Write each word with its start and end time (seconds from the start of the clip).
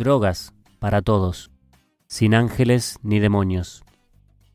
Drogas 0.00 0.54
para 0.78 1.02
todos, 1.02 1.50
sin 2.06 2.34
ángeles 2.34 2.98
ni 3.02 3.20
demonios. 3.20 3.84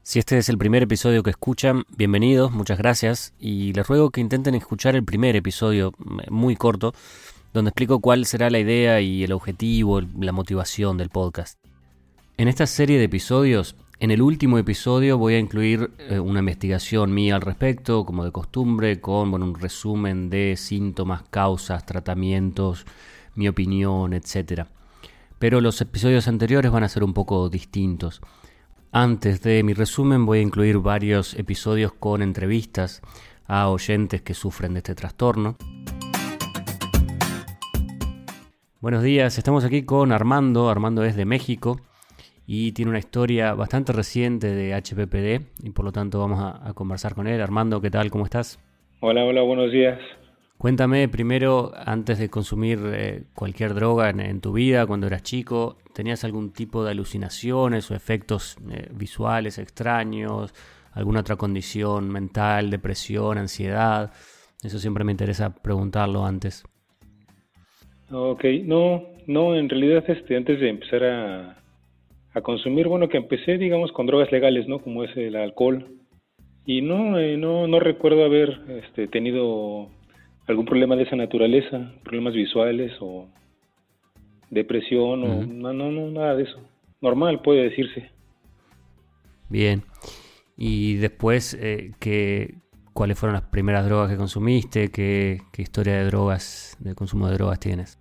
Si 0.02 0.18
este 0.18 0.40
es 0.40 0.50
el 0.50 0.58
primer 0.58 0.82
episodio 0.82 1.22
que 1.22 1.30
escuchan, 1.30 1.84
bienvenidos, 1.96 2.52
muchas 2.52 2.80
gracias, 2.80 3.36
y 3.38 3.72
les 3.74 3.88
ruego 3.88 4.10
que 4.10 4.22
intenten 4.22 4.56
escuchar 4.56 4.96
el 4.96 5.04
primer 5.06 5.36
episodio, 5.36 5.94
mm, 6.00 6.34
muy 6.34 6.56
corto, 6.56 6.96
donde 7.54 7.70
explico 7.70 8.00
cuál 8.00 8.26
será 8.26 8.50
la 8.50 8.58
idea 8.58 9.02
y 9.02 9.24
el 9.24 9.34
objetivo, 9.34 10.02
la 10.02 10.32
motivación 10.32 10.98
del 10.98 11.10
podcast. 11.10 11.60
En 12.38 12.48
esta 12.48 12.66
serie 12.66 12.98
de 12.98 13.04
episodios, 13.04 13.76
en 14.00 14.10
el 14.10 14.24
último 14.24 14.58
episodio 14.58 15.20
voy 15.20 15.36
a 15.36 15.40
incluir 15.40 15.92
eh, 16.00 16.18
una 16.18 16.40
investigación 16.40 17.14
mía 17.14 17.36
al 17.36 17.42
respecto, 17.42 18.04
como 18.04 18.26
de 18.26 18.32
costumbre, 18.32 19.00
con 19.00 19.32
un 19.32 19.54
resumen 19.54 20.32
de 20.32 20.56
síntomas, 20.58 21.22
causas, 21.30 21.86
tratamientos, 21.86 22.88
mi 23.36 23.48
opinión, 23.48 24.14
etc. 24.14 24.66
Pero 25.40 25.62
los 25.62 25.80
episodios 25.82 26.28
anteriores 26.28 26.72
van 26.72 26.84
a 26.84 26.90
ser 26.90 27.04
un 27.04 27.14
poco 27.14 27.50
distintos. 27.50 28.22
Antes 28.92 29.42
de 29.42 29.62
mi 29.64 29.74
resumen 29.74 30.26
voy 30.26 30.40
a 30.40 30.42
incluir 30.42 30.78
varios 30.78 31.34
episodios 31.34 31.92
con 31.94 32.22
entrevistas 32.22 33.02
a 33.48 33.70
oyentes 33.70 34.22
que 34.22 34.34
sufren 34.34 34.74
de 34.74 34.80
este 34.80 34.96
trastorno. 34.96 35.58
Buenos 38.80 39.04
días, 39.04 39.38
estamos 39.38 39.66
aquí 39.66 39.84
con 39.84 40.12
Armando. 40.12 40.70
Armando 40.70 41.04
es 41.04 41.16
de 41.16 41.26
México 41.26 41.82
y 42.48 42.72
tiene 42.74 42.90
una 42.90 43.00
historia 43.00 43.54
bastante 43.54 43.92
reciente 43.94 44.48
de 44.52 44.74
HPPD 44.76 45.66
y 45.66 45.72
por 45.72 45.86
lo 45.86 45.92
tanto 45.92 46.20
vamos 46.20 46.40
a, 46.40 46.74
conversar 46.74 47.16
con 47.16 47.28
él. 47.28 47.42
Armando, 47.42 47.82
¿qué 47.82 47.90
tal? 47.90 48.12
¿Cómo 48.12 48.26
estás? 48.26 48.60
Hola, 49.00 49.26
hola, 49.26 49.42
buenos 49.42 49.72
días. 49.72 50.00
Cuéntame 50.58 51.10
primero, 51.10 51.74
antes 51.76 52.18
de 52.18 52.30
consumir 52.30 52.80
eh, 52.86 53.24
cualquier 53.34 53.74
droga 53.74 54.10
en, 54.10 54.40
tu 54.40 54.54
vida, 54.54 54.88
cuando 54.88 55.06
eras 55.08 55.22
chico, 55.22 55.78
¿tenías 55.94 56.24
algún 56.24 56.54
tipo 56.54 56.84
de 56.84 56.92
alucinaciones 56.92 57.92
o 57.92 57.96
efectos 57.96 58.58
eh, 58.72 58.88
visuales 58.92 59.58
extraños? 59.58 60.54
¿Alguna 60.94 61.20
otra 61.20 61.36
condición 61.36 62.10
mental, 62.10 62.70
depresión, 62.70 63.38
ansiedad? 63.38 64.14
Eso 64.64 64.80
siempre 64.80 65.04
me 65.04 65.12
interesa 65.12 65.54
preguntarlo 65.54 66.26
antes. 66.26 66.64
Ok, 68.10 68.46
no, 68.64 69.04
no, 69.28 69.56
en 69.56 69.68
realidad 69.68 70.04
este, 70.08 70.38
antes 70.38 70.60
de 70.60 70.70
empezar 70.70 71.04
a, 71.04 72.42
consumir, 72.44 72.88
bueno, 72.88 73.08
que 73.08 73.18
empecé, 73.18 73.58
digamos, 73.58 73.92
con 73.92 74.08
drogas 74.08 74.32
legales, 74.32 74.68
¿no? 74.68 74.80
Como 74.80 75.04
es 75.04 75.16
el 75.16 75.36
alcohol. 75.36 75.88
Y 76.66 76.82
no, 76.82 77.18
eh, 77.18 77.38
no, 77.38 77.68
no 77.68 77.80
recuerdo 77.80 78.26
haber 78.26 78.60
este, 78.84 79.08
tenido 79.08 79.90
algún 80.48 80.66
problema 80.66 80.96
de 80.96 81.04
esa 81.04 81.16
naturaleza, 81.16 81.94
problemas 82.04 82.34
visuales 82.34 82.94
o 83.00 83.28
depresión 84.50 85.24
o 85.24 85.46
no, 85.46 85.74
no, 85.74 85.92
no, 85.92 86.12
nada 86.12 86.36
de 86.36 86.44
eso. 86.44 86.60
Normal, 87.02 87.42
puede 87.42 87.70
decirse. 87.70 88.10
Bien. 89.50 89.84
Y 90.58 90.96
después, 90.96 91.54
eh, 91.56 91.92
¿qué, 92.00 92.56
¿cuáles 92.94 93.20
fueron 93.20 93.34
las 93.34 93.50
primeras 93.50 93.86
drogas 93.86 94.10
que 94.10 94.18
consumiste? 94.18 94.90
¿Qué, 94.90 95.40
¿Qué, 95.52 95.62
historia 95.62 95.96
de 95.98 96.06
drogas, 96.06 96.78
de 96.80 96.96
consumo 96.96 97.28
de 97.28 97.34
drogas 97.36 97.60
tienes? 97.60 98.00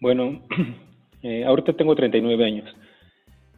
Bueno, 0.00 0.42
eh, 1.22 1.44
ahorita 1.44 1.72
tengo 1.74 1.94
39 1.94 2.44
años. 2.44 2.76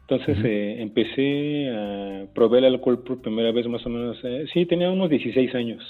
Entonces 0.07 0.37
eh, 0.45 0.81
empecé 0.81 1.69
a 1.71 2.31
probar 2.33 2.59
el 2.59 2.75
alcohol 2.75 3.03
por 3.03 3.21
primera 3.21 3.51
vez 3.51 3.67
más 3.67 3.83
o 3.87 3.89
menos, 3.89 4.17
eh, 4.23 4.45
sí, 4.53 4.67
tenía 4.67 4.91
unos 4.91 5.09
16 5.09 5.55
años, 5.55 5.81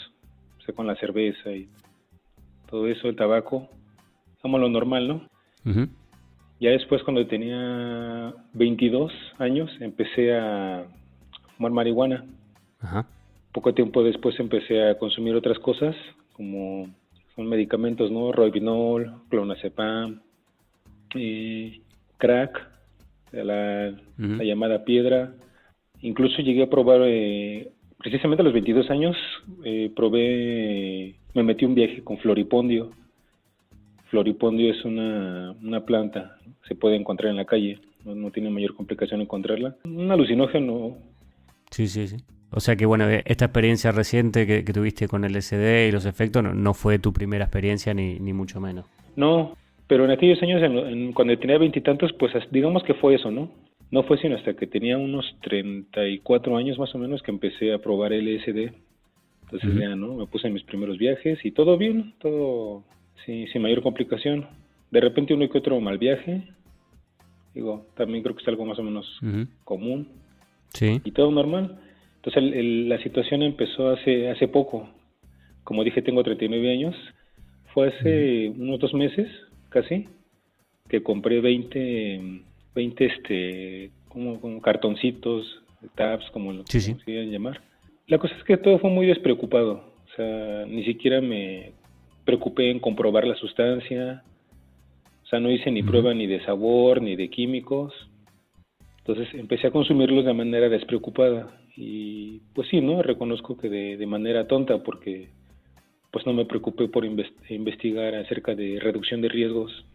o 0.57 0.61
sea, 0.63 0.73
con 0.73 0.87
la 0.87 0.95
cerveza 0.95 1.51
y 1.51 1.67
todo 2.69 2.87
eso, 2.87 3.07
el 3.07 3.15
tabaco, 3.15 3.69
como 4.41 4.57
lo 4.57 4.69
normal, 4.69 5.07
¿no? 5.07 5.21
Ya 6.59 6.69
después 6.69 7.03
cuando 7.03 7.25
tenía 7.27 8.33
22 8.53 9.11
años 9.39 9.69
empecé 9.79 10.35
a 10.37 10.85
fumar 11.55 11.71
marihuana. 11.71 12.25
Poco 13.51 13.73
tiempo 13.73 14.03
después 14.03 14.39
empecé 14.39 14.89
a 14.89 14.97
consumir 14.97 15.35
otras 15.35 15.59
cosas, 15.59 15.95
como 16.33 16.87
son 17.35 17.47
medicamentos, 17.47 18.11
¿no? 18.11 18.31
Roibinol, 18.31 19.13
clonazepam, 19.29 20.21
y 21.13 21.81
crack, 22.17 22.69
la, 23.31 23.93
llamada 24.17 24.83
piedra. 24.85 25.33
Incluso 26.01 26.41
llegué 26.41 26.63
a 26.63 26.69
probar, 26.69 27.01
eh, 27.05 27.71
precisamente 28.05 28.43
a 28.43 28.45
los 28.45 28.53
22 28.53 28.91
años, 28.91 29.17
eh, 29.63 29.91
probé, 29.95 31.15
me 31.33 31.41
metí 31.41 31.65
un 31.65 31.73
viaje 31.73 32.03
con 32.03 32.19
floripondio. 32.19 32.91
Floripondio 34.11 34.71
es 34.71 34.85
una, 34.85 35.55
una 35.63 35.83
planta, 35.85 36.37
se 36.67 36.75
puede 36.75 36.97
encontrar 36.97 37.31
en 37.31 37.37
la 37.37 37.45
calle, 37.45 37.79
no, 38.03 38.29
tiene 38.29 38.51
mayor 38.51 38.75
complicación 38.75 39.21
encontrarla. 39.21 39.75
Un 39.85 40.11
alucinógeno. 40.11 40.95
Sí, 41.71 41.87
sí, 41.87 42.07
sí. 42.07 42.17
O 42.51 42.59
sea 42.59 42.75
que 42.75 42.85
bueno, 42.85 43.09
esta 43.09 43.45
experiencia 43.45 43.91
reciente 43.91 44.45
que, 44.45 44.61
tuviste 44.71 45.07
con 45.07 45.23
el 45.23 45.41
SD 45.41 45.87
y 45.87 45.91
los 45.91 46.05
efectos 46.05 46.43
no, 46.43 46.73
fue 46.75 46.99
tu 46.99 47.11
primera 47.11 47.45
experiencia 47.45 47.95
ni, 47.95 48.19
ni 48.19 48.33
mucho 48.33 48.61
menos. 48.61 48.85
No, 49.15 49.57
pero 49.87 50.05
en 50.05 50.11
aquellos 50.11 50.39
años, 50.43 50.61
cuando 51.15 51.35
tenía 51.39 51.57
veintitantos, 51.57 52.13
pues 52.13 52.33
digamos 52.51 52.83
que 52.83 52.93
fue 52.93 53.15
eso, 53.15 53.31
¿no? 53.31 53.49
No 53.95 54.03
fue 54.03 54.17
sino 54.17 54.35
hasta 54.35 54.55
que 54.55 54.67
tenía 54.67 54.97
unos 54.97 55.37
34 55.41 56.57
años 56.57 56.77
más 56.77 56.93
o 56.93 56.97
menos 56.97 57.21
que 57.21 57.31
empecé 57.31 57.71
a 57.71 57.77
probar 57.77 58.11
LSD. 58.11 58.73
Entonces 59.43 59.73
ya, 59.73 59.95
¿no? 59.95 60.15
Me 60.15 60.27
puse 60.27 60.47
en 60.47 60.53
mis 60.53 60.63
primeros 60.63 60.97
viajes 60.97 61.39
y 61.45 61.51
todo 61.51 61.77
bien, 61.77 62.13
todo 62.19 62.83
sin 63.25 63.61
mayor 63.61 63.81
complicación. 63.81 64.47
De 64.91 64.99
repente 64.99 65.33
uno 65.33 65.47
que 65.47 65.59
otro 65.59 65.79
mal 65.79 65.97
viaje. 65.97 66.43
Digo, 67.53 67.85
también 67.95 68.21
creo 68.21 68.35
que 68.35 68.41
es 68.41 68.47
algo 68.49 68.65
más 68.65 68.77
o 68.79 68.83
menos 68.83 69.07
común. 69.63 70.09
Sí. 70.73 70.99
Y 71.05 71.11
todo 71.11 71.31
normal. 71.31 71.79
Entonces 72.17 72.43
la 72.89 73.01
situación 73.01 73.43
empezó 73.43 73.91
hace, 73.91 74.29
hace 74.29 74.49
poco. 74.49 74.89
Como 75.63 75.85
dije, 75.85 76.01
tengo 76.01 76.21
39 76.21 76.69
años. 76.69 76.95
Fue 77.73 77.87
hace 77.87 78.49
unos 78.49 78.77
dos 78.77 78.93
meses 78.93 79.29
casi, 79.69 80.09
que 80.89 81.01
compré 81.01 81.39
20, 81.39 82.41
20 82.75 83.05
este, 83.05 83.91
como, 84.09 84.39
como 84.39 84.61
cartoncitos, 84.61 85.61
tabs, 85.95 86.29
como 86.31 86.53
lo 86.53 86.63
sí, 86.67 86.95
llamar. 87.05 87.61
La 88.07 88.17
cosa 88.17 88.35
es 88.35 88.43
que 88.43 88.57
todo 88.57 88.79
fue 88.79 88.89
muy 88.89 89.07
despreocupado, 89.07 89.93
o 90.05 90.15
sea, 90.15 90.65
ni 90.65 90.83
siquiera 90.85 91.21
me 91.21 91.71
preocupé 92.23 92.69
en 92.69 92.79
comprobar 92.79 93.25
la 93.25 93.35
sustancia, 93.35 94.23
o 95.23 95.27
sea, 95.27 95.39
no 95.39 95.49
hice 95.49 95.71
ni 95.71 95.81
prueba 95.81 96.13
ni 96.13 96.27
de 96.27 96.43
sabor, 96.45 97.01
ni 97.01 97.15
de 97.15 97.29
químicos. 97.29 97.93
Entonces 98.99 99.33
empecé 99.33 99.67
a 99.67 99.71
consumirlos 99.71 100.25
de 100.25 100.33
manera 100.33 100.69
despreocupada. 100.69 101.59
Y 101.75 102.41
pues 102.53 102.67
sí, 102.69 102.79
¿no? 102.79 103.01
Reconozco 103.01 103.57
que 103.57 103.69
de, 103.69 103.97
de 103.97 104.05
manera 104.05 104.47
tonta, 104.47 104.83
porque 104.83 105.29
pues 106.11 106.25
no 106.25 106.33
me 106.33 106.45
preocupé 106.45 106.87
por 106.87 107.03
investigar 107.03 108.15
acerca 108.15 108.55
de 108.55 108.79
reducción 108.79 109.19
de 109.21 109.29
riesgos. 109.29 109.85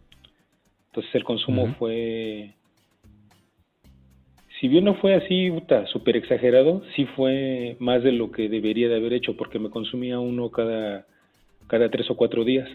Entonces 0.88 1.14
el 1.14 1.24
consumo 1.24 1.74
fue, 1.78 2.56
si 4.60 4.68
bien 4.68 4.84
no 4.84 4.94
fue 4.96 5.14
así, 5.14 5.50
súper 5.90 6.16
exagerado, 6.16 6.82
sí 6.94 7.06
fue 7.16 7.76
más 7.80 8.02
de 8.02 8.12
lo 8.12 8.30
que 8.30 8.48
debería 8.48 8.88
de 8.88 8.96
haber 8.96 9.14
hecho, 9.14 9.36
porque 9.36 9.58
me 9.58 9.70
consumía 9.70 10.18
uno 10.18 10.50
cada, 10.50 11.06
cada 11.66 11.88
tres 11.90 12.10
o 12.10 12.16
cuatro 12.16 12.44
días. 12.44 12.68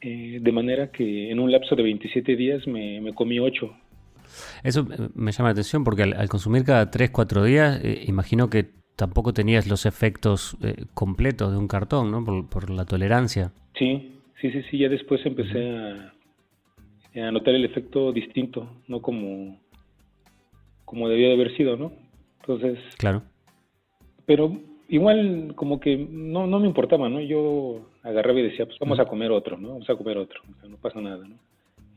Eh, 0.00 0.38
de 0.40 0.52
manera 0.52 0.90
que 0.90 1.30
en 1.30 1.40
un 1.40 1.50
lapso 1.50 1.74
de 1.74 1.82
27 1.82 2.36
días 2.36 2.66
me, 2.66 3.00
me 3.00 3.12
comí 3.12 3.40
ocho. 3.40 3.74
Eso 4.62 4.86
me 5.14 5.32
llama 5.32 5.48
la 5.48 5.52
atención 5.52 5.84
porque 5.84 6.02
al, 6.02 6.28
consumir 6.28 6.64
cada 6.64 6.90
3-4 6.90 7.44
días, 7.44 7.80
eh, 7.84 8.04
imagino 8.06 8.48
que 8.50 8.66
tampoco 8.96 9.32
tenías 9.32 9.68
los 9.68 9.86
efectos 9.86 10.56
eh, 10.62 10.84
completos 10.94 11.52
de 11.52 11.58
un 11.58 11.68
cartón, 11.68 12.10
¿no? 12.10 12.24
Por, 12.24 12.70
la 12.70 12.84
tolerancia. 12.84 13.52
Sí, 13.78 14.12
sí, 14.40 14.50
sí, 14.50 14.62
sí. 14.70 14.78
Ya 14.78 14.88
después 14.88 15.24
empecé 15.24 15.70
a, 15.70 17.30
notar 17.32 17.54
el 17.54 17.64
efecto 17.64 18.12
distinto, 18.12 18.82
no 18.86 19.00
como, 19.00 19.58
como 20.88 21.08
debía 21.08 21.28
de 21.28 21.34
haber 21.34 21.56
sido, 21.56 21.76
¿no? 21.76 21.92
Entonces. 22.40 22.78
Claro. 22.98 23.22
Pero 24.26 24.58
igual, 24.88 25.52
como 25.54 25.80
que 25.80 25.96
no, 25.96 26.46
no 26.46 26.60
me 26.60 26.66
importaba, 26.66 27.08
¿no? 27.08 27.20
Yo 27.20 27.86
agarraba 28.02 28.40
y 28.40 28.44
decía, 28.44 28.66
pues 28.66 28.78
vamos 28.78 28.98
a 28.98 29.06
comer 29.06 29.30
otro, 29.30 29.56
¿no? 29.56 29.70
Vamos 29.70 29.90
a 29.90 29.96
comer 29.96 30.18
otro, 30.18 30.40
no 30.68 30.76
pasa 30.76 31.00
nada, 31.00 31.26
¿no? 31.26 31.36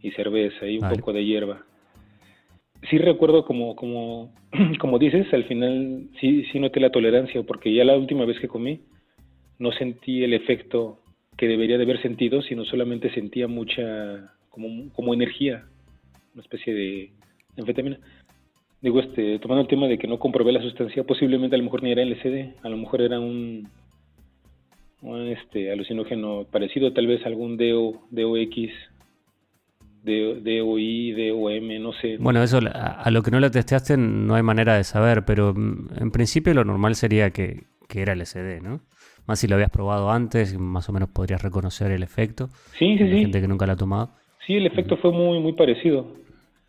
Y 0.02 0.12
cerveza 0.12 0.66
y 0.66 0.78
un 0.78 0.90
poco 0.90 1.14
de 1.14 1.26
hierba 1.26 1.64
sí 2.90 2.98
recuerdo 2.98 3.46
como, 3.46 3.76
como, 3.76 4.34
como 4.80 5.00
dices, 5.00 5.32
al 5.34 5.46
final 5.46 6.08
sí, 6.20 6.46
sí 6.52 6.60
noté 6.60 6.80
la 6.80 6.92
tolerancia, 6.92 7.44
porque 7.44 7.74
ya 7.74 7.84
la 7.84 7.98
última 7.98 8.26
vez 8.26 8.40
que 8.40 8.48
comí 8.48 8.82
no 9.60 9.72
sentí 9.74 10.24
el 10.24 10.34
efecto 10.34 11.00
que 11.38 11.48
debería 11.48 11.78
de 11.78 11.84
haber 11.84 12.02
sentido, 12.02 12.42
sino 12.42 12.66
solamente 12.66 13.14
sentía 13.14 13.48
mucha, 13.48 14.34
como, 14.50 14.92
como 14.94 15.14
energía, 15.14 15.66
una 16.34 16.44
especie 16.44 16.74
de 16.74 17.12
anfetamina. 17.58 18.00
Digo, 18.82 19.00
este, 19.00 19.38
tomando 19.40 19.62
el 19.62 19.68
tema 19.68 19.88
de 19.88 19.98
que 19.98 20.08
no 20.08 20.18
comprobé 20.18 20.52
la 20.52 20.62
sustancia, 20.62 21.04
posiblemente 21.04 21.56
a 21.56 21.60
lo 21.60 21.66
mejor 21.66 21.84
ni 21.84 21.92
era 21.92 22.04
LSD, 22.04 22.56
a 22.64 22.70
lo 22.70 22.78
mejor 22.78 23.02
era 23.02 23.20
un, 23.20 23.70
un 25.02 25.28
este, 25.28 25.72
alucinógeno 25.72 26.46
parecido, 26.52 26.92
tal 26.92 27.06
vez 27.06 27.24
algún 27.26 27.58
DO, 27.58 28.08
DOX, 28.10 28.74
DOI, 30.04 31.12
DOM, 31.12 31.82
no 31.82 31.94
sé. 31.94 32.18
Bueno, 32.18 32.42
eso 32.42 32.60
a, 32.74 33.12
lo 33.12 33.22
que 33.22 33.30
no 33.30 33.40
lo 33.40 33.52
testeaste 33.52 33.98
no 33.98 34.34
hay 34.34 34.42
manera 34.42 34.76
de 34.76 34.84
saber, 34.84 35.26
pero 35.26 35.54
mm, 35.54 35.90
en 36.00 36.12
principio 36.12 36.54
lo 36.56 36.66
normal 36.66 36.96
sería 36.96 37.30
que, 37.30 37.66
que 37.88 38.02
era 38.02 38.16
LSD, 38.16 38.62
¿no? 38.64 38.82
Más 39.28 39.40
si 39.40 39.48
lo 39.48 39.56
habías 39.56 39.70
probado 39.70 40.10
antes, 40.10 40.58
más 40.58 40.90
o 40.90 40.94
menos 40.94 41.10
podrías 41.10 41.44
reconocer 41.44 41.92
el 41.92 42.02
efecto. 42.02 42.50
Sí, 42.80 42.98
sí, 42.98 43.08
sí. 43.10 43.20
gente 43.20 43.42
que 43.42 43.48
nunca 43.48 43.68
lo 43.68 43.74
ha 43.74 43.78
tomado. 43.78 44.10
Sí, 44.48 44.56
el 44.56 44.66
efecto 44.66 44.98
fue 44.98 45.12
muy, 45.12 45.40
muy 45.40 45.54
parecido. 45.54 46.16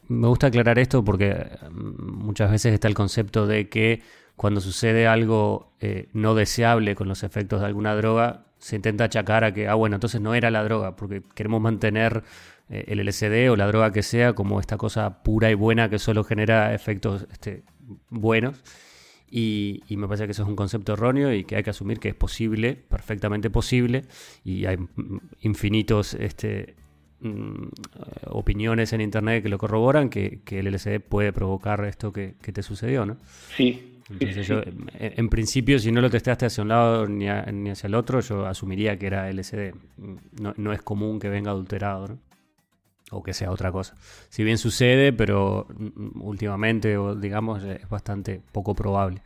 Me 0.08 0.26
gusta 0.28 0.49
aclarar 0.49 0.78
esto 0.78 1.04
porque 1.04 1.49
mm, 1.70 2.25
muchas 2.25 2.50
veces 2.50 2.75
está 2.75 2.88
el 2.88 2.94
concepto 2.94 3.46
de 3.46 3.69
que 3.69 4.02
cuando 4.37 4.60
sucede 4.60 5.06
algo 5.06 5.72
eh, 5.81 6.08
no 6.12 6.34
deseable 6.34 6.94
con 6.94 7.08
los 7.08 7.22
efectos 7.22 7.60
de 7.60 7.66
alguna 7.66 7.94
droga, 7.94 8.46
se 8.58 8.76
intenta 8.76 9.04
achacar 9.04 9.44
a 9.44 9.52
que, 9.52 9.69
ah, 9.69 9.75
bueno, 9.75 9.96
entonces 9.96 10.20
no 10.20 10.34
era 10.34 10.50
la 10.50 10.62
droga, 10.64 10.96
porque 10.96 11.22
queremos 11.34 11.60
mantener 11.60 12.22
eh, 12.69 12.84
el 12.88 13.00
LSD 13.00 13.50
o 13.50 13.56
la 13.56 13.66
droga 13.66 13.93
que 13.93 14.02
sea 14.02 14.34
como 14.34 14.60
esta 14.60 14.76
cosa 14.76 15.22
pura 15.22 15.50
y 15.50 15.54
buena 15.54 15.88
que 15.90 15.99
solo 15.99 16.25
genera 16.25 16.75
efectos 16.75 17.26
este, 17.32 17.64
buenos. 18.08 18.62
Y, 19.34 19.82
me 19.88 20.06
parece 20.06 20.26
que 20.26 20.32
eso 20.32 20.43
es 20.43 20.49
un 20.49 20.56
concepto 20.56 20.93
erróneo 20.93 21.32
y 21.32 21.44
que 21.44 21.56
hay 21.56 21.62
que 21.62 21.70
asumir 21.70 21.99
que 21.99 22.10
es 22.10 22.14
posible, 22.14 22.75
perfectamente 22.76 23.49
posible, 23.49 24.02
y 24.44 24.66
hay 24.66 24.76
infinitos 25.40 26.12
este, 26.14 26.76
mm, 27.23 27.69
opiniones 28.27 28.93
en 28.93 29.01
internet 29.01 29.43
que 29.43 29.49
lo 29.49 29.59
corroboran, 29.59 30.11
que, 30.11 30.41
el 30.51 30.67
LSD 30.67 31.01
puede 31.01 31.33
provocar 31.33 31.85
esto 31.85 32.13
que, 32.13 32.35
te 32.41 32.63
sucedió, 32.63 33.07
¿no? 33.07 33.17
Sí. 33.57 33.89
Entonces 34.11 34.47
yo, 34.47 34.61
en, 34.99 35.29
principio, 35.31 35.79
si 35.79 35.91
no 35.91 36.03
lo 36.03 36.11
testeaste 36.11 36.45
hacia 36.45 36.63
un 36.63 36.69
lado 36.69 37.07
ni, 37.07 37.27
ni 37.53 37.71
hacia 37.71 37.87
el 37.87 37.95
otro, 37.95 38.21
yo 38.21 38.45
asumiría 38.47 38.99
que 38.99 39.07
era 39.07 39.33
LSD. 39.33 39.73
No, 40.41 40.53
no 40.57 40.73
es 40.73 40.83
común 40.83 41.19
que 41.19 41.31
venga 41.31 41.51
adulterado, 41.51 42.09
¿no? 42.09 42.19
o 43.13 43.23
que 43.23 43.33
sea 43.33 43.51
otra 43.51 43.71
cosa. 43.71 43.95
Si 44.29 44.43
bien 44.43 44.59
sucede, 44.59 45.13
pero 45.13 45.67
mm, 45.79 46.23
últimamente, 46.23 46.97
o 46.97 47.15
digamos, 47.15 47.63
es 47.63 47.89
bastante 47.89 48.41
poco 48.53 48.75
probable. 48.75 49.21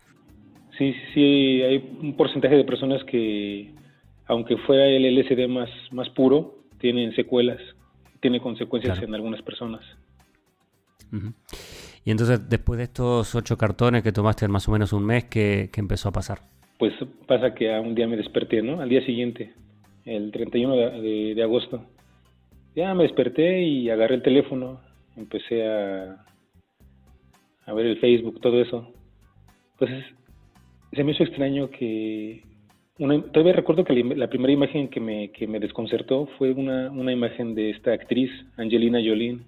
Sí, 0.77 0.95
sí, 1.15 1.63
hay 1.63 1.77
un 2.03 2.15
porcentaje 2.17 2.57
de 2.57 2.65
personas 2.65 3.03
que, 3.05 3.71
aunque 4.27 4.59
fuera 4.59 4.87
el 4.87 5.05
LSD 5.17 5.49
más, 5.49 5.71
más 5.93 6.11
puro, 6.11 6.59
tienen 6.79 7.15
secuelas, 7.15 7.61
tiene 8.27 8.41
consecuencias 8.41 9.01
en 9.03 9.15
algunas 9.15 9.41
personas. 9.43 9.85
Y 12.05 12.11
entonces, 12.11 12.49
después 12.49 12.79
de 12.79 12.85
estos 12.85 13.37
ocho 13.37 13.57
cartones 13.57 14.03
que 14.03 14.11
tomaste 14.11 14.47
en 14.47 14.51
más 14.51 14.67
o 14.69 14.73
menos 14.73 14.93
un 14.93 15.07
mes, 15.07 15.27
¿qué, 15.27 15.71
empezó 15.77 16.09
a 16.09 16.13
pasar? 16.13 16.41
Pues 16.77 16.93
pasa 17.29 17.55
que 17.55 17.73
a 17.73 17.81
un 17.81 17.95
día 17.95 18.09
me 18.09 18.17
desperté, 18.17 18.63
¿no? 18.63 18.81
Al 18.81 18.89
día 18.89 19.05
siguiente, 19.07 19.55
el 20.05 20.33
31 20.33 20.75
de 21.01 21.41
agosto 21.41 21.87
ya 22.75 22.93
me 22.95 23.05
desperté 23.05 23.63
y 23.63 23.91
agarré 23.91 24.17
el 24.17 24.23
teléfono, 24.23 24.81
empecé 25.17 25.65
a, 25.65 26.27
a 27.65 27.73
ver 27.75 27.87
el 27.87 28.01
Facebook, 28.01 28.41
todo 28.41 28.61
eso. 28.61 28.93
Entonces, 29.75 30.05
se 30.93 31.05
me 31.05 31.13
hizo 31.13 31.23
extraño 31.23 31.71
que... 31.71 32.43
todavía 32.99 33.53
recuerdo 33.53 33.85
que 33.85 33.95
la 33.95 34.29
primera 34.29 34.53
imagen 34.53 34.89
que 34.89 35.01
me, 35.01 35.31
que 35.31 35.47
me 35.47 35.61
desconcertó 35.61 36.27
fue 36.39 36.53
una, 36.53 36.91
una 36.91 37.13
imagen 37.13 37.55
de 37.55 37.71
esta 37.71 37.93
actriz, 37.93 38.31
Angelina 38.57 38.99
Jolie. 38.99 39.39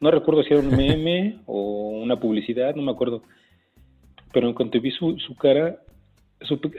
No 0.00 0.10
recuerdo 0.10 0.42
si 0.42 0.54
era 0.54 0.62
un 0.62 0.76
meme 0.76 1.38
o 1.46 1.90
una 2.02 2.18
publicidad, 2.18 2.74
no 2.74 2.82
me 2.82 2.92
acuerdo. 2.92 3.22
Pero 4.32 4.48
en 4.48 4.54
cuanto 4.54 4.80
vi 4.80 4.90
su, 4.90 5.18
su 5.18 5.34
cara, 5.34 5.78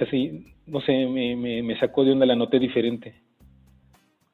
así, 0.02 0.46
no 0.68 0.82
sé, 0.82 1.06
me, 1.08 1.36
me, 1.36 1.80
sacó 1.80 2.06
de 2.06 2.12
onda, 2.12 2.26
la 2.26 2.36
noté 2.36 2.60
diferente 2.60 3.16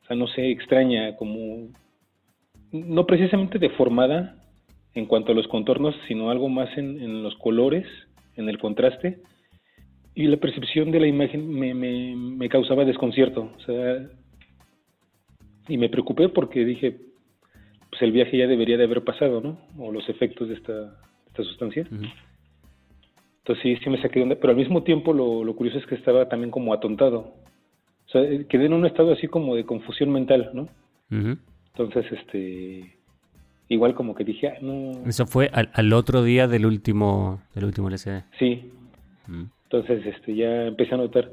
o 0.06 0.08
sea, 0.08 0.16
no 0.16 0.28
sé, 0.28 0.52
extraña, 0.52 1.16
como 1.16 1.70
no 2.72 3.06
precisamente 3.08 3.58
deformada 3.58 4.36
en 4.94 5.08
cuanto 5.08 5.32
a 5.32 5.36
los 5.36 5.48
contornos, 5.48 5.96
sino 6.08 6.30
algo 6.30 6.48
más 6.48 6.70
en, 6.78 7.24
los 7.24 7.36
colores, 7.38 7.88
en 8.36 8.48
el 8.48 8.60
contraste. 8.60 9.18
Y 10.16 10.28
la 10.28 10.38
percepción 10.38 10.92
de 10.92 11.00
la 11.02 11.08
imagen 11.08 11.50
me, 11.50 11.74
me, 11.74 12.50
causaba 12.50 12.86
desconcierto. 12.86 13.52
O 13.58 13.60
sea, 13.66 14.10
y 15.68 15.78
me 15.78 15.90
preocupé 15.90 16.30
porque 16.30 16.64
dije, 16.64 16.98
pues 17.90 18.02
el 18.02 18.14
viaje 18.14 18.38
ya 18.38 18.48
debería 18.48 18.78
de 18.78 18.86
haber 18.86 19.04
pasado, 19.04 19.42
¿no? 19.42 19.60
O 19.78 19.92
los 19.92 20.08
efectos 20.08 20.48
de 20.48 20.56
esta, 20.56 20.98
esta 21.28 21.44
sustancia. 21.44 21.86
Entonces 21.92 23.62
sí, 23.62 23.76
sí 23.84 23.90
me 23.90 24.02
saqué 24.02 24.20
de 24.20 24.24
onda, 24.24 24.38
pero 24.40 24.52
al 24.52 24.58
mismo 24.58 24.84
tiempo 24.84 25.12
lo, 25.12 25.44
lo 25.44 25.56
curioso 25.56 25.80
es 25.80 25.86
que 25.86 25.96
estaba 25.96 26.30
también 26.30 26.50
como 26.50 26.74
atontado. 26.74 27.36
O 28.08 28.10
sea, 28.10 28.22
eh, 28.22 28.46
quedé 28.48 28.66
en 28.66 28.74
un 28.74 28.86
estado 28.86 29.12
así 29.12 29.28
como 29.28 29.56
de 29.56 29.66
confusión 29.66 30.12
mental, 30.12 30.52
¿no? 30.54 30.70
Entonces, 31.10 32.06
este, 32.12 32.96
igual 33.68 33.96
como 33.96 34.16
que 34.16 34.24
dije, 34.24 34.48
ah, 34.48 34.58
no. 34.62 34.92
Eso 35.06 35.26
fue 35.26 35.50
al, 35.52 35.94
otro 35.94 36.24
día 36.24 36.48
del 36.48 36.66
último, 36.66 37.42
del 37.54 37.66
último 37.66 37.90
LCD. 37.90 38.24
Sí. 38.40 38.72
Entonces, 39.66 40.06
este, 40.06 40.36
ya 40.36 40.68
empecé 40.68 40.96
a 40.96 40.98
notar 40.98 41.32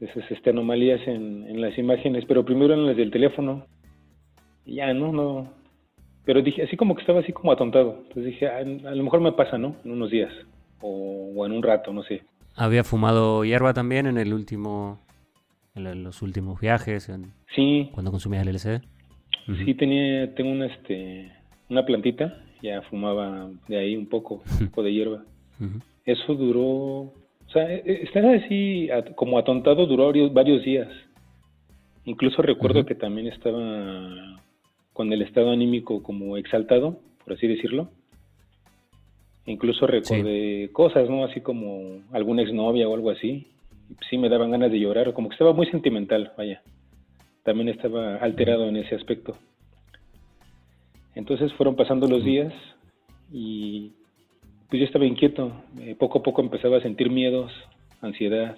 esas 0.00 0.30
este, 0.30 0.50
anomalías 0.50 1.00
en, 1.06 1.46
en 1.48 1.60
las 1.60 1.76
imágenes, 1.78 2.24
pero 2.26 2.44
primero 2.44 2.74
en 2.74 2.86
las 2.86 2.96
del 2.96 3.10
teléfono. 3.10 3.66
Y 4.64 4.76
ya, 4.76 4.92
no, 4.92 5.12
no. 5.12 5.52
Pero 6.24 6.42
dije, 6.42 6.62
así 6.62 6.76
como 6.76 6.94
que 6.94 7.00
estaba 7.00 7.20
así 7.20 7.32
como 7.32 7.52
atontado. 7.52 7.98
Entonces 8.02 8.24
dije, 8.26 8.48
ah, 8.48 8.58
a 8.58 8.94
lo 8.94 9.04
mejor 9.04 9.20
me 9.20 9.32
pasa, 9.32 9.56
¿no? 9.58 9.76
En 9.84 9.92
unos 9.92 10.10
días. 10.10 10.32
O, 10.80 11.32
o 11.34 11.46
en 11.46 11.52
un 11.52 11.62
rato, 11.62 11.92
no 11.92 12.02
sé. 12.02 12.22
¿Había 12.54 12.84
fumado 12.84 13.44
hierba 13.44 13.72
también 13.72 14.06
en 14.06 14.18
el 14.18 14.34
último 14.34 15.00
en 15.86 16.04
los 16.04 16.22
últimos 16.22 16.60
viajes? 16.60 17.10
sí. 17.54 17.88
¿Cuando 17.92 18.10
consumías 18.10 18.46
el 18.46 18.54
LSD? 18.54 18.82
Sí, 19.64 19.74
tenía, 19.74 20.34
tengo 20.34 20.50
una, 20.50 20.66
este, 20.66 21.32
una 21.70 21.84
plantita, 21.86 22.42
ya 22.62 22.82
fumaba 22.82 23.48
de 23.66 23.78
ahí 23.78 23.96
un 23.96 24.06
poco, 24.06 24.42
un 24.60 24.68
poco 24.68 24.82
de 24.82 24.92
hierba. 24.92 25.24
Eso 26.08 26.34
duró, 26.34 26.64
o 26.64 27.50
sea, 27.52 27.70
e, 27.70 27.82
e, 27.84 28.02
estar 28.04 28.24
así 28.24 28.88
como 29.14 29.38
atontado 29.38 29.86
duró 29.86 30.10
varios, 30.30 30.64
días. 30.64 30.88
Incluso 32.06 32.40
recuerdo 32.40 32.86
que 32.86 32.94
también 32.94 33.26
estaba 33.26 34.40
con 34.94 35.12
el 35.12 35.20
estado 35.20 35.50
anímico 35.50 36.02
como 36.02 36.38
exaltado, 36.38 36.98
por 37.22 37.34
así 37.34 37.46
decirlo. 37.46 37.90
Incluso 39.44 39.86
recordé 39.86 40.70
cosas, 40.72 41.10
¿no? 41.10 41.24
Así 41.24 41.42
como 41.42 42.02
alguna 42.10 42.42
exnovia 42.42 42.88
o 42.88 42.94
algo 42.94 43.10
así 43.10 43.46
sí 44.08 44.18
me 44.18 44.28
daban 44.30 44.50
ganas 44.50 44.70
de 44.70 44.80
llorar, 44.80 45.12
como 45.12 45.28
que 45.28 45.34
estaba 45.34 45.52
muy 45.52 45.66
sentimental, 45.66 46.32
vaya. 46.36 46.62
También 47.42 47.68
estaba 47.68 48.16
alterado 48.16 48.66
en 48.68 48.76
ese 48.76 48.94
aspecto. 48.94 49.36
Entonces 51.14 51.52
fueron 51.54 51.76
pasando 51.76 52.06
los 52.06 52.24
días 52.24 52.52
y 53.32 53.92
pues 54.68 54.80
yo 54.80 54.84
estaba 54.86 55.04
inquieto. 55.04 55.52
Eh, 55.80 55.96
poco 55.98 56.18
a 56.18 56.22
poco 56.22 56.42
empezaba 56.42 56.78
a 56.78 56.82
sentir 56.82 57.10
miedos, 57.10 57.52
ansiedad. 58.00 58.56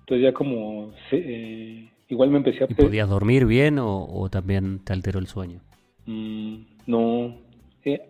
Entonces 0.00 0.24
ya 0.24 0.32
como 0.32 0.92
eh, 1.10 1.88
igual 2.08 2.30
me 2.30 2.38
empecé 2.38 2.64
a... 2.64 2.66
¿Podías 2.66 3.08
dormir 3.08 3.46
bien 3.46 3.78
o, 3.78 4.28
también 4.30 4.80
te 4.84 4.92
alteró 4.92 5.18
el 5.18 5.26
sueño? 5.26 5.60
Mm, 6.06 6.56
no. 6.86 7.36
Eh, 7.84 8.00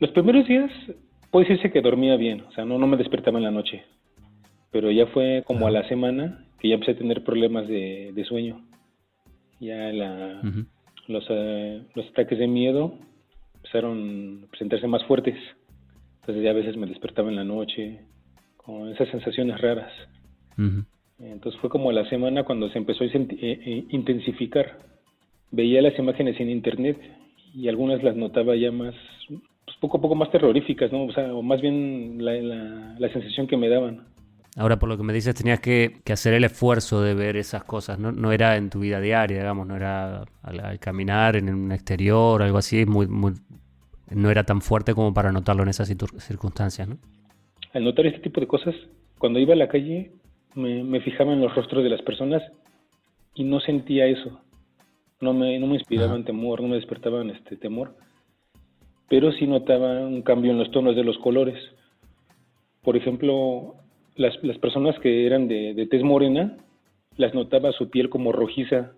los 0.00 0.10
primeros 0.10 0.46
días 0.46 0.70
puede 1.30 1.46
decirse 1.48 1.72
que 1.72 1.80
dormía 1.80 2.16
bien, 2.16 2.42
o 2.42 2.52
sea, 2.52 2.64
no, 2.64 2.78
no 2.78 2.86
me 2.86 2.96
despertaba 2.96 3.38
en 3.38 3.44
la 3.44 3.50
noche 3.50 3.84
pero 4.74 4.90
ya 4.90 5.06
fue 5.06 5.44
como 5.46 5.68
a 5.68 5.70
la 5.70 5.86
semana 5.86 6.44
que 6.58 6.68
ya 6.68 6.74
empecé 6.74 6.90
a 6.92 6.98
tener 6.98 7.22
problemas 7.22 7.68
de, 7.68 8.24
sueño. 8.26 8.60
Ya 9.60 9.76
la, 9.92 10.42
los, 11.06 11.24
eh, 11.28 11.82
los 11.94 12.08
ataques 12.08 12.40
de 12.40 12.48
miedo 12.48 12.98
empezaron 13.74 14.44
a 14.44 14.46
presentarse 14.48 14.86
más 14.86 15.04
fuertes. 15.04 15.36
Entonces 16.20 16.44
ya 16.44 16.50
a 16.50 16.54
veces 16.54 16.76
me 16.76 16.86
despertaba 16.86 17.28
en 17.28 17.36
la 17.36 17.44
noche 17.44 18.00
con 18.56 18.88
esas 18.88 19.08
sensaciones 19.08 19.60
raras. 19.60 19.92
Entonces 21.18 21.60
fue 21.60 21.70
como 21.70 21.90
la 21.92 22.08
semana 22.08 22.44
cuando 22.44 22.68
se 22.70 22.78
empezó 22.78 23.04
a 23.04 23.06
eh, 23.06 23.28
eh, 23.40 23.84
intensificar. 23.90 24.78
Veía 25.50 25.82
las 25.82 25.98
imágenes 25.98 26.38
en 26.40 26.50
internet 26.50 26.98
y 27.54 27.68
algunas 27.68 28.02
las 28.02 28.16
notaba 28.16 28.56
ya 28.56 28.70
más, 28.70 28.94
pues 29.28 29.76
poco 29.80 29.98
a 29.98 30.00
poco 30.00 30.14
más 30.14 30.30
terroríficas, 30.30 30.92
¿no? 30.92 31.04
O 31.04 31.12
sea, 31.12 31.34
o 31.34 31.42
más 31.42 31.60
bien 31.60 32.24
la, 32.24 32.32
la, 32.34 32.96
la 32.98 33.12
sensación 33.12 33.46
que 33.46 33.56
me 33.56 33.68
daban. 33.68 34.14
Ahora, 34.56 34.78
por 34.78 34.88
lo 34.88 34.96
que 34.96 35.02
me 35.02 35.12
dices, 35.12 35.34
tenías 35.34 35.58
que, 35.58 36.00
hacer 36.12 36.32
el 36.34 36.44
esfuerzo 36.44 37.02
de 37.02 37.14
ver 37.14 37.36
esas 37.36 37.64
cosas. 37.64 37.98
No, 37.98 38.12
no 38.12 38.30
era 38.30 38.56
en 38.56 38.70
tu 38.70 38.80
vida 38.80 39.00
diaria, 39.00 39.38
digamos, 39.38 39.66
no 39.66 39.74
era 39.74 40.24
al, 40.42 40.78
caminar 40.78 41.34
en 41.36 41.52
un 41.52 41.72
exterior 41.72 42.40
algo 42.40 42.58
así. 42.58 42.86
Muy, 42.86 43.08
muy, 43.08 43.32
no 44.10 44.30
era 44.30 44.44
tan 44.44 44.60
fuerte 44.60 44.94
como 44.94 45.14
para 45.14 45.32
notarlo 45.32 45.62
en 45.62 45.68
esas 45.68 45.88
circunstancias, 45.88 46.88
¿no? 46.88 46.98
Al 47.72 47.84
notar 47.84 48.06
este 48.06 48.20
tipo 48.20 48.40
de 48.40 48.46
cosas, 48.46 48.74
cuando 49.18 49.38
iba 49.38 49.54
a 49.54 49.56
la 49.56 49.68
calle, 49.68 50.12
me, 50.54 51.00
fijaba 51.00 51.32
en 51.32 51.40
los 51.40 51.54
rostros 51.54 51.82
de 51.82 51.90
las 51.90 52.02
personas 52.02 52.42
y 53.34 53.44
no 53.44 53.60
sentía 53.60 54.06
eso. 54.06 54.40
No 55.20 55.32
me, 55.32 55.58
no 55.58 55.66
me 55.66 55.74
inspiraban 55.74 56.24
temor, 56.24 56.60
no 56.60 56.68
me 56.68 56.76
despertaban 56.76 57.30
este 57.30 57.56
temor. 57.56 57.96
Pero 59.08 59.32
sí 59.32 59.46
notaba 59.46 60.06
un 60.06 60.22
cambio 60.22 60.52
en 60.52 60.58
los 60.58 60.70
tonos 60.70 60.94
de 60.94 61.04
los 61.04 61.18
colores. 61.18 61.58
Por 62.82 62.96
ejemplo, 62.96 63.76
las, 64.16 64.36
personas 64.58 64.98
que 65.00 65.26
eran 65.26 65.48
de, 65.48 65.86
tez 65.90 66.02
morena, 66.02 66.56
las 67.16 67.34
notaba 67.34 67.72
su 67.72 67.90
piel 67.90 68.08
como 68.08 68.32
rojiza, 68.32 68.92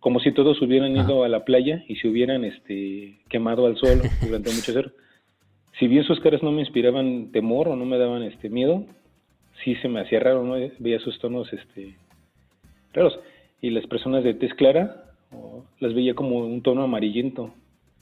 como 0.00 0.20
si 0.20 0.32
todos 0.32 0.60
hubieran 0.62 0.96
ido 0.96 1.24
a 1.24 1.28
la 1.28 1.44
playa 1.44 1.84
y 1.88 1.96
se 1.96 2.08
hubieran 2.08 2.44
este, 2.44 3.18
quemado 3.28 3.66
al 3.66 3.76
sol 3.76 4.00
durante 4.22 4.52
muchas 4.52 4.76
horas. 4.76 4.92
Si 5.78 5.88
bien 5.88 6.04
sus 6.04 6.20
caras 6.20 6.42
no 6.42 6.52
me 6.52 6.60
inspiraban 6.60 7.30
temor 7.32 7.68
o 7.68 7.76
no 7.76 7.84
me 7.84 7.98
daban 7.98 8.22
este 8.22 8.48
miedo, 8.48 8.84
sí 9.64 9.74
se 9.76 9.88
me 9.88 10.00
hacía 10.00 10.20
raro, 10.20 10.44
¿no? 10.44 10.54
Veía 10.78 11.00
sus 11.00 11.18
tonos 11.18 11.52
este, 11.52 11.96
raros. 12.92 13.18
Y 13.60 13.70
las 13.70 13.86
personas 13.86 14.24
de 14.24 14.34
tez 14.34 14.54
clara 14.54 15.04
las 15.80 15.94
veía 15.94 16.14
como 16.14 16.38
un 16.38 16.62
tono 16.62 16.82
amarillento. 16.82 17.52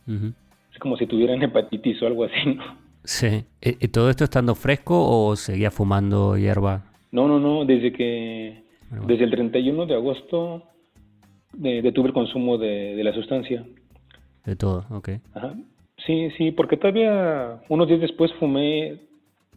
Es 0.06 0.78
como 0.78 0.96
si 0.96 1.06
tuvieran 1.06 1.42
hepatitis 1.42 2.02
o 2.02 2.06
algo 2.06 2.24
así, 2.24 2.54
¿no? 2.54 2.64
Sí. 3.04 3.44
¿Y 3.60 3.88
todo 3.88 4.10
esto 4.10 4.24
estando 4.24 4.54
fresco 4.54 4.94
o 4.96 5.36
seguía 5.36 5.70
fumando 5.70 6.36
hierba? 6.36 6.84
No, 7.12 7.28
no, 7.28 7.38
no. 7.38 7.64
Desde 7.64 7.92
que... 7.92 8.62
Desde 9.06 9.24
el 9.24 9.30
31 9.30 9.86
de 9.86 9.94
agosto 9.94 10.62
detuve 11.56 12.08
el 12.08 12.14
consumo 12.14 12.58
de, 12.58 13.02
la 13.02 13.12
sustancia. 13.12 13.64
De 14.44 14.56
todo, 14.56 14.84
ok. 14.90 15.11
Ajá. 15.34 15.54
Sí, 16.06 16.30
sí, 16.37 16.50
porque 16.50 16.76
todavía 16.76 17.62
unos 17.68 17.88
días 17.88 18.00
después 18.00 18.32
fumé, 18.34 19.00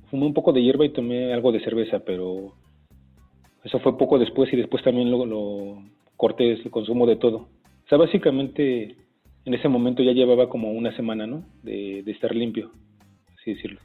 fumé 0.09 0.25
un 0.25 0.33
poco 0.33 0.53
de 0.53 0.63
hierba 0.63 0.85
y 0.85 0.93
tomé 0.93 1.33
algo 1.33 1.51
de 1.51 1.59
cerveza, 1.59 1.99
pero 1.99 2.53
eso 3.63 3.79
fue 3.79 3.97
poco 3.97 4.17
después 4.17 4.51
y 4.53 4.55
después 4.55 4.83
también 4.83 5.11
lo, 5.11 5.25
lo 5.25 5.83
corté 6.15 6.53
el 6.53 6.71
consumo 6.71 7.05
de 7.05 7.17
todo. 7.17 7.37
O 7.37 7.89
sea, 7.89 7.97
básicamente 7.97 8.95
en 9.47 9.53
ese 9.53 9.69
momento 9.69 10.03
ya 10.03 10.11
llevaba 10.11 10.49
como 10.49 10.71
una 10.71 10.93
semana, 10.95 11.25
¿no? 11.25 11.43
De, 11.63 11.99
estar 12.07 12.35
limpio, 12.35 12.71
así 13.39 13.53
decirlo. 13.53 13.79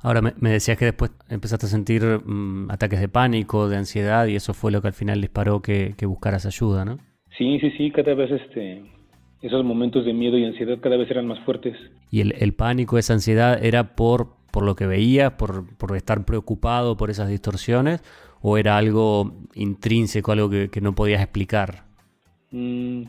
Ahora 0.00 0.22
me, 0.22 0.50
decías 0.50 0.78
que 0.78 0.86
después 0.86 1.10
empezaste 1.28 1.66
a 1.66 1.68
sentir 1.68 2.02
mm, 2.02 2.70
ataques 2.70 2.98
de 3.00 3.08
pánico, 3.08 3.68
de 3.68 3.76
ansiedad 3.76 4.26
y 4.26 4.36
eso 4.36 4.54
fue 4.54 4.72
lo 4.72 4.80
que 4.80 4.88
al 4.88 4.94
final 4.94 5.20
disparó 5.20 5.60
que, 5.60 5.94
que 5.96 6.06
buscaras 6.06 6.46
ayuda, 6.46 6.84
¿no? 6.86 6.98
Sí, 7.38 7.60
sí, 7.60 7.70
sí, 7.78 7.90
cada 7.92 8.14
vez 8.14 8.32
este, 8.32 8.82
esos 9.42 9.64
momentos 9.64 10.04
de 10.04 10.12
miedo 10.12 10.36
y 10.36 10.44
ansiedad 10.44 10.78
cada 10.80 10.96
vez 10.96 11.08
eran 11.08 11.28
más 11.28 11.38
fuertes. 11.44 11.76
¿Y 12.10 12.20
el, 12.20 12.34
el 12.38 12.52
pánico, 12.52 12.98
esa 12.98 13.14
ansiedad 13.14 13.64
era 13.64 13.94
por, 13.94 14.30
por 14.50 14.64
lo 14.64 14.74
que 14.74 14.86
veías, 14.86 15.32
por, 15.34 15.76
por 15.76 15.96
estar 15.96 16.24
preocupado 16.24 16.96
por 16.96 17.10
esas 17.10 17.28
distorsiones 17.28 18.02
o 18.42 18.58
era 18.58 18.76
algo 18.76 19.36
intrínseco, 19.54 20.32
algo 20.32 20.50
que, 20.50 20.80
no 20.80 20.96
podías 20.96 21.22
explicar? 21.22 21.84
Mm, 22.50 23.02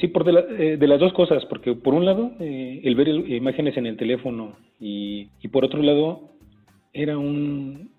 sí, 0.00 0.06
por 0.08 0.24
de, 0.24 0.72
eh, 0.72 0.76
de, 0.76 0.86
las 0.86 1.00
dos 1.00 1.12
cosas, 1.12 1.44
porque 1.46 1.74
por 1.74 1.94
un 1.94 2.04
lado, 2.04 2.32
eh, 2.38 2.80
el 2.84 2.94
ver 2.94 3.08
imágenes 3.08 3.76
en 3.76 3.86
el 3.86 3.96
teléfono 3.96 4.56
y, 4.78 5.28
y 5.42 5.48
por 5.48 5.64
otro 5.64 5.82
lado, 5.82 6.30
era 6.92 7.18
un, 7.18 7.90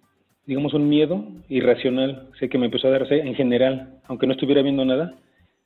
digamos, 0.45 0.73
un 0.73 0.87
miedo 0.87 1.25
irracional, 1.49 2.29
sé 2.39 2.47
que 2.47 2.57
me 2.57 2.67
empezó 2.67 2.87
a 2.87 2.91
darse 2.91 3.19
en 3.19 3.35
general, 3.35 3.99
aunque 4.05 4.27
no 4.27 4.33
estuviera 4.33 4.61
viendo 4.61 4.85
nada, 4.85 5.15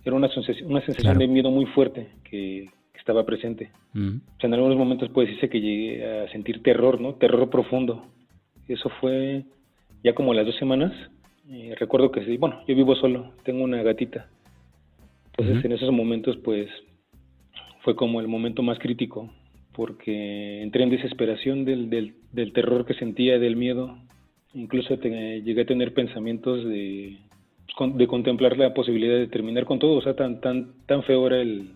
era 0.06 0.16
una 0.16 0.30
sensación, 0.30 0.72
una 0.72 0.86
sensación 0.86 1.18
de 1.18 1.28
miedo 1.28 1.50
muy 1.50 1.66
fuerte 1.66 2.10
que, 2.24 2.70
estaba 2.98 3.24
presente. 3.24 3.70
Mm. 3.94 4.18
en 4.40 4.54
algunos 4.56 4.78
momentos 4.78 5.10
puede 5.10 5.28
decirse 5.28 5.48
que 5.48 5.62
llegué 5.62 6.04
a 6.04 6.28
sentir 6.32 6.64
terror, 6.64 7.00
¿no? 7.00 7.14
Terror 7.14 7.52
profundo. 7.52 8.04
Eso 8.68 8.90
fue 9.00 9.46
ya 10.04 10.16
como 10.16 10.34
las 10.34 10.48
dos 10.48 10.56
semanas. 10.56 10.92
Eh, 11.48 11.76
recuerdo 11.78 12.12
que 12.12 12.26
sí, 12.26 12.38
bueno, 12.38 12.64
yo 12.68 12.76
vivo 12.76 12.96
solo, 12.96 13.34
tengo 13.44 13.64
una 13.64 13.84
gatita. 13.84 14.28
Entonces 15.38 15.64
en 15.66 15.74
esos 15.74 15.92
momentos 15.92 16.36
pues 16.38 16.68
fue 17.84 17.96
como 17.96 18.20
el 18.22 18.28
momento 18.28 18.64
más 18.64 18.80
crítico 18.80 19.30
porque 19.72 20.64
entré 20.64 20.82
en 20.82 20.90
desesperación 20.90 21.64
del, 21.64 21.92
del, 21.92 22.16
del 22.32 22.54
terror 22.54 22.88
que 22.88 22.96
sentía, 22.96 23.38
del 23.38 23.56
miedo. 23.56 23.96
Incluso 24.56 24.96
llegué 24.96 25.62
a 25.62 25.66
tener 25.66 25.94
pensamientos 25.94 26.66
de 26.66 27.20
de 27.96 28.08
contemplar 28.08 28.58
la 28.58 28.74
posibilidad 28.74 29.16
de 29.16 29.28
terminar 29.28 29.66
con 29.66 29.80
todo, 29.80 29.98
o 29.98 30.02
sea, 30.02 30.16
tan, 30.16 30.40
tan, 30.40 30.74
tan 30.86 31.04
feo 31.04 31.28
era 31.28 31.42
el, 31.42 31.72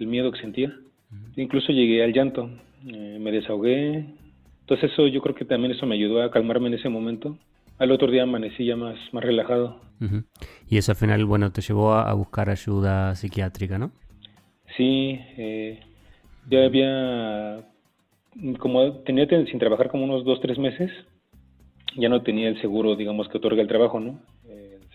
miedo 0.00 0.32
que 0.32 0.40
sentía. 0.40 0.74
Incluso 1.36 1.72
llegué 1.72 2.02
al 2.02 2.12
llanto, 2.12 2.50
eh, 2.86 3.18
me 3.20 3.30
desahogué. 3.30 4.04
Entonces 4.60 4.90
eso 4.90 5.06
yo 5.06 5.20
creo 5.22 5.36
que 5.36 5.44
también 5.44 5.72
eso 5.72 5.86
me 5.86 5.94
ayudó 5.94 6.22
a 6.22 6.30
calmarme 6.32 6.68
en 6.68 6.74
ese 6.74 6.88
momento. 6.88 7.38
Al 7.78 7.92
otro 7.92 8.10
día 8.10 8.24
amanecí 8.24 8.64
ya 8.64 8.74
más, 8.74 8.96
más 9.12 9.22
relajado. 9.22 9.80
Y 10.68 10.78
eso 10.78 10.90
al 10.90 10.96
final, 10.96 11.24
bueno, 11.24 11.52
te 11.52 11.60
llevó 11.60 11.92
a, 11.92 12.12
buscar 12.14 12.50
ayuda 12.50 13.14
psiquiátrica, 13.14 13.78
¿no? 13.78 13.92
Sí, 14.76 15.20
eh, 15.36 15.78
ya 16.50 16.64
había, 16.64 17.64
como 18.58 18.92
tenía 19.04 19.28
sin 19.28 19.58
trabajar 19.60 19.88
como 19.88 20.04
unos 20.04 20.24
dos, 20.24 20.40
tres 20.40 20.58
meses, 20.58 20.90
ya 21.96 22.08
no 22.08 22.22
tenía 22.22 22.48
el 22.48 22.60
seguro, 22.60 22.96
digamos, 22.96 23.28
que 23.28 23.38
otorga 23.38 23.62
el 23.62 23.68
trabajo, 23.68 24.00
¿no? 24.00 24.18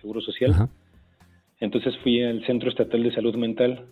Seguro 0.02 0.22
Social. 0.22 0.70
Entonces 1.60 1.98
fui 2.04 2.22
al 2.24 2.46
Centro 2.46 2.70
Estatal 2.70 3.04
de 3.04 3.14
Salud 3.14 3.36
Mental. 3.36 3.86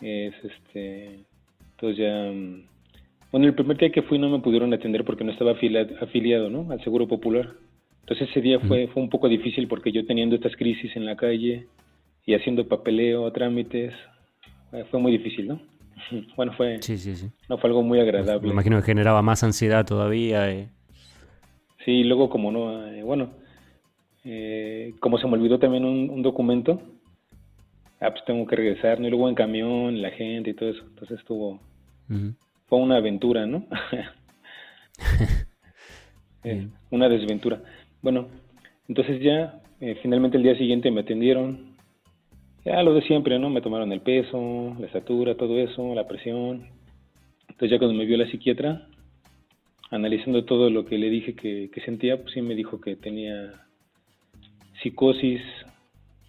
Es 0.00 0.34
este, 0.42 1.24
entonces 1.72 1.98
ya, 1.98 2.30
mm, 2.32 2.66
bueno, 3.32 3.46
el 3.46 3.54
primer 3.54 3.76
día 3.76 3.90
que 3.90 4.02
fui 4.02 4.18
no 4.18 4.28
me 4.30 4.38
pudieron 4.38 4.72
atender 4.72 5.04
porque 5.04 5.24
no 5.24 5.32
estaba 5.32 5.52
afiliado, 5.52 6.50
¿no? 6.50 6.70
Al 6.70 6.82
Seguro 6.82 7.06
Popular. 7.08 7.54
Entonces 8.00 8.30
ese 8.30 8.40
día 8.40 8.58
fue, 8.60 8.88
fue 8.88 9.02
un 9.02 9.10
poco 9.10 9.28
difícil 9.28 9.68
porque 9.68 9.92
yo 9.92 10.06
teniendo 10.06 10.36
estas 10.36 10.56
crisis 10.56 10.96
en 10.96 11.04
la 11.04 11.16
calle 11.16 11.66
y 12.24 12.34
haciendo 12.34 12.66
papeleo, 12.66 13.30
trámites, 13.32 13.92
eh, 14.72 14.84
fue 14.90 14.98
muy 14.98 15.12
difícil, 15.12 15.48
¿no? 15.48 15.60
Bueno, 16.36 16.52
fue, 16.56 16.80
sí, 16.80 16.96
sí, 16.96 17.16
sí. 17.16 17.30
No 17.48 17.58
fue 17.58 17.68
algo 17.68 17.82
muy 17.82 18.00
agradable. 18.00 18.46
Me 18.46 18.52
imagino 18.52 18.76
que 18.76 18.86
generaba 18.86 19.20
más 19.20 19.42
ansiedad 19.42 19.84
todavía. 19.84 20.50
Eh. 20.50 20.68
Sí, 21.84 22.04
luego 22.04 22.30
como 22.30 22.50
no, 22.50 22.86
eh, 22.86 23.02
bueno, 23.02 23.30
eh, 24.24 24.94
como 25.00 25.18
se 25.18 25.26
me 25.26 25.34
olvidó 25.34 25.58
también 25.58 25.84
un, 25.84 26.22
documento, 26.22 26.82
ah, 28.00 28.10
pues 28.10 28.24
tengo 28.24 28.46
que 28.46 28.56
regresar, 28.56 29.00
¿no? 29.00 29.06
Y 29.06 29.10
luego 29.10 29.28
en 29.28 29.34
camión, 29.34 30.02
la 30.02 30.10
gente 30.10 30.50
y 30.50 30.54
todo 30.54 30.70
eso. 30.70 30.82
Entonces 30.88 31.18
estuvo, 31.18 31.60
fue 32.66 32.78
una 32.78 32.96
aventura, 32.96 33.46
¿no? 33.46 33.66
Eh, 36.44 36.68
una 36.90 37.08
desventura. 37.08 37.60
Bueno, 38.00 38.28
entonces 38.88 39.20
ya, 39.20 39.60
eh, 39.80 39.98
finalmente 40.02 40.36
el 40.36 40.44
día 40.44 40.56
siguiente 40.56 40.88
me 40.90 41.00
atendieron. 41.00 41.74
Ya 42.64 42.80
lo 42.84 42.94
de 42.94 43.02
siempre, 43.02 43.40
¿no? 43.40 43.50
Me 43.50 43.60
tomaron 43.60 43.92
el 43.92 44.02
peso, 44.02 44.76
la 44.78 44.86
estatura, 44.86 45.34
todo 45.34 45.58
eso, 45.58 45.96
la 45.96 46.06
presión. 46.06 46.68
Entonces 47.48 47.70
ya 47.70 47.78
cuando 47.78 47.98
me 47.98 48.06
vio 48.06 48.16
la 48.16 48.30
psiquiatra, 48.30 48.86
analizando 49.90 50.44
todo 50.44 50.70
lo 50.70 50.86
que 50.86 50.96
le 50.96 51.10
dije 51.10 51.34
que, 51.34 51.70
que 51.72 51.80
sentía, 51.80 52.22
pues 52.22 52.32
sí 52.32 52.40
me 52.40 52.54
dijo 52.54 52.80
que 52.80 52.94
tenía 52.94 53.67
psicosis, 54.82 55.42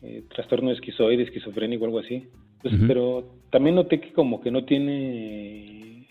eh, 0.01 0.23
trastorno 0.33 0.71
esquizoide, 0.71 1.23
esquizofrénico, 1.23 1.85
algo 1.85 1.99
así. 1.99 2.27
Pues, 2.61 2.73
pero 2.87 3.31
también 3.51 3.75
noté 3.75 3.99
que 4.01 4.13
como 4.13 4.41
que 4.41 4.51
no 4.51 4.65
tiene... 4.65 6.07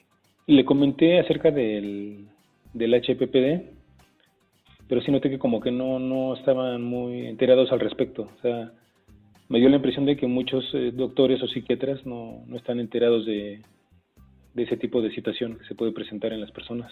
Le 0.47 0.65
comenté 0.65 1.19
acerca 1.19 1.51
del, 1.51 2.27
del 2.73 2.95
HPPD, 2.95 3.69
pero 4.89 5.03
sí 5.03 5.11
noté 5.11 5.29
que 5.29 5.39
como 5.39 5.61
que 5.61 5.71
no, 5.71 5.99
no 5.99 6.35
estaban 6.35 6.83
muy 6.83 7.27
enterados 7.27 7.71
al 7.71 7.81
respecto. 7.81 8.31
O 8.39 8.41
sea, 8.41 8.73
me 9.49 9.59
dio 9.59 9.69
la 9.69 9.77
impresión 9.77 10.07
de 10.07 10.17
que 10.17 10.27
muchos 10.27 10.65
eh, 10.73 10.91
doctores 10.93 11.43
o 11.43 11.49
psiquiatras 11.49 12.05
no, 12.07 12.45
no 12.47 12.57
están 12.57 12.81
enterados 12.81 13.27
de, 13.27 13.61
de 14.55 14.63
ese 14.63 14.77
tipo 14.77 15.03
de 15.03 15.11
situación 15.11 15.59
que 15.59 15.67
se 15.67 15.75
puede 15.75 15.93
presentar 15.93 16.33
en 16.33 16.41
las 16.41 16.51
personas. 16.51 16.91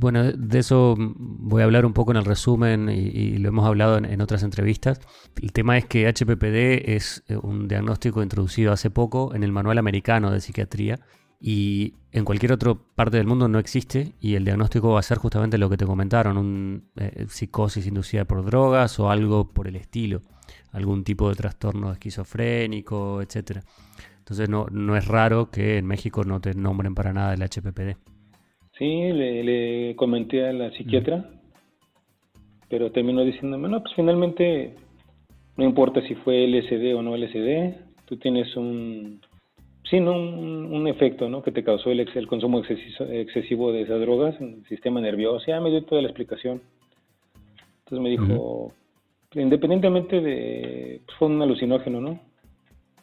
Bueno, 0.00 0.30
de 0.30 0.58
eso 0.60 0.94
voy 0.96 1.62
a 1.62 1.64
hablar 1.64 1.84
un 1.84 1.92
poco 1.92 2.12
en 2.12 2.18
el 2.18 2.24
resumen 2.24 2.88
y, 2.88 3.36
lo 3.38 3.48
hemos 3.48 3.66
hablado 3.66 3.98
en, 3.98 4.20
otras 4.20 4.44
entrevistas. 4.44 5.00
El 5.42 5.52
tema 5.52 5.76
es 5.76 5.86
que 5.86 6.06
HPPD 6.06 6.94
es 6.94 7.24
eh, 7.26 7.36
un 7.36 7.66
diagnóstico 7.66 8.22
introducido 8.22 8.72
hace 8.72 8.90
poco 8.90 9.34
en 9.34 9.42
el 9.42 9.50
Manual 9.50 9.76
Americano 9.76 10.30
de 10.30 10.40
Psiquiatría 10.40 11.00
y 11.40 11.94
en 12.12 12.24
cualquier 12.24 12.52
otra 12.52 12.76
parte 12.94 13.16
del 13.16 13.26
mundo 13.26 13.48
no 13.48 13.58
existe 13.58 14.12
y 14.20 14.36
el 14.36 14.44
diagnóstico 14.44 14.90
va 14.90 15.00
a 15.00 15.02
ser 15.02 15.18
justamente 15.18 15.58
lo 15.58 15.68
que 15.68 15.76
te 15.76 15.84
comentaron, 15.84 16.38
un 16.38 16.90
eh, 16.94 17.26
psicosis 17.28 17.84
inducida 17.84 18.24
por 18.24 18.44
drogas 18.44 19.00
o 19.00 19.10
algo 19.10 19.50
por 19.50 19.66
el 19.66 19.74
estilo, 19.74 20.22
algún 20.70 21.02
tipo 21.02 21.28
de 21.28 21.34
trastorno 21.34 21.90
esquizofrénico, 21.90 23.20
etc. 23.20 23.62
Entonces 24.18 24.48
no, 24.48 24.66
no 24.70 24.96
es 24.96 25.08
raro 25.08 25.50
que 25.50 25.76
en 25.76 25.86
México 25.86 26.22
no 26.22 26.40
te 26.40 26.54
nombren 26.54 26.94
para 26.94 27.12
nada 27.12 27.34
el 27.34 27.42
HPPD. 27.42 28.17
Sí, 28.78 29.12
le, 29.12 29.96
comenté 29.96 30.46
a 30.46 30.52
la 30.52 30.70
psiquiatra, 30.70 31.28
pero 32.68 32.92
terminó 32.92 33.24
diciéndome, 33.24 33.68
no, 33.68 33.82
pues 33.82 33.92
finalmente 33.96 34.74
no 35.56 35.64
importa 35.64 36.00
si 36.02 36.14
fue 36.14 36.46
LSD 36.46 36.94
o 36.94 37.02
no 37.02 37.16
LSD, 37.16 37.74
tú 38.04 38.16
tienes 38.18 38.56
un, 38.56 39.20
sí, 39.90 39.98
¿no? 39.98 40.12
un, 40.12 40.86
efecto 40.86 41.28
¿no? 41.28 41.42
que 41.42 41.50
te 41.50 41.64
causó 41.64 41.90
el, 41.90 42.00
el 42.00 42.26
consumo 42.28 42.62
excesivo 42.62 43.72
de 43.72 43.82
esas 43.82 44.00
drogas 44.00 44.40
en 44.40 44.60
el 44.60 44.66
sistema 44.68 45.00
nervioso. 45.00 45.44
Ya 45.48 45.60
me 45.60 45.70
dio 45.70 45.82
toda 45.84 46.00
la 46.00 46.08
explicación. 46.08 46.62
Entonces 47.80 48.02
me 48.02 48.10
dijo, 48.10 48.72
independientemente 49.34 50.20
de, 50.20 51.00
pues 51.04 51.18
fue 51.18 51.28
un 51.28 51.42
alucinógeno, 51.42 52.00
¿no? 52.00 52.20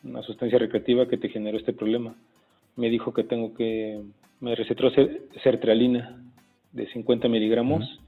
Una 0.06 0.22
sustancia 0.22 0.58
recreativa 0.58 1.08
que 1.08 1.18
te 1.18 1.30
generó 1.30 1.58
este 1.58 1.74
problema. 1.74 2.16
Me 2.78 2.90
dijo 2.90 3.14
que 3.14 3.24
tengo 3.24 3.54
que 3.56 4.02
me 4.46 4.54
recetó 4.54 4.92
sertralina 5.44 6.22
de 6.72 6.88
50 6.92 7.28
miligramos 7.28 8.00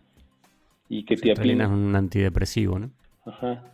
y 0.88 1.04
que 1.04 1.18
Sertralina 1.18 1.64
es 1.64 1.72
un 1.72 1.96
antidepresivo, 1.96 2.78
¿no? 2.78 2.92
Ajá. 3.26 3.74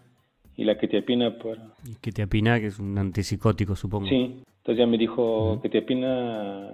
y 0.55 0.63
la 0.63 0.77
quetiapina 0.77 1.37
para... 1.37 1.73
Quetiapina, 1.99 2.61
que 2.61 2.67
es 2.67 2.79
un 2.79 2.97
antipsicótico, 2.97 3.75
supongo. 3.75 4.07
Sí, 4.07 4.41
entonces 4.59 4.77
ya 4.77 4.87
me 4.87 4.97
dijo 4.97 5.59
que 5.61 5.69
quetiapina 5.69 6.69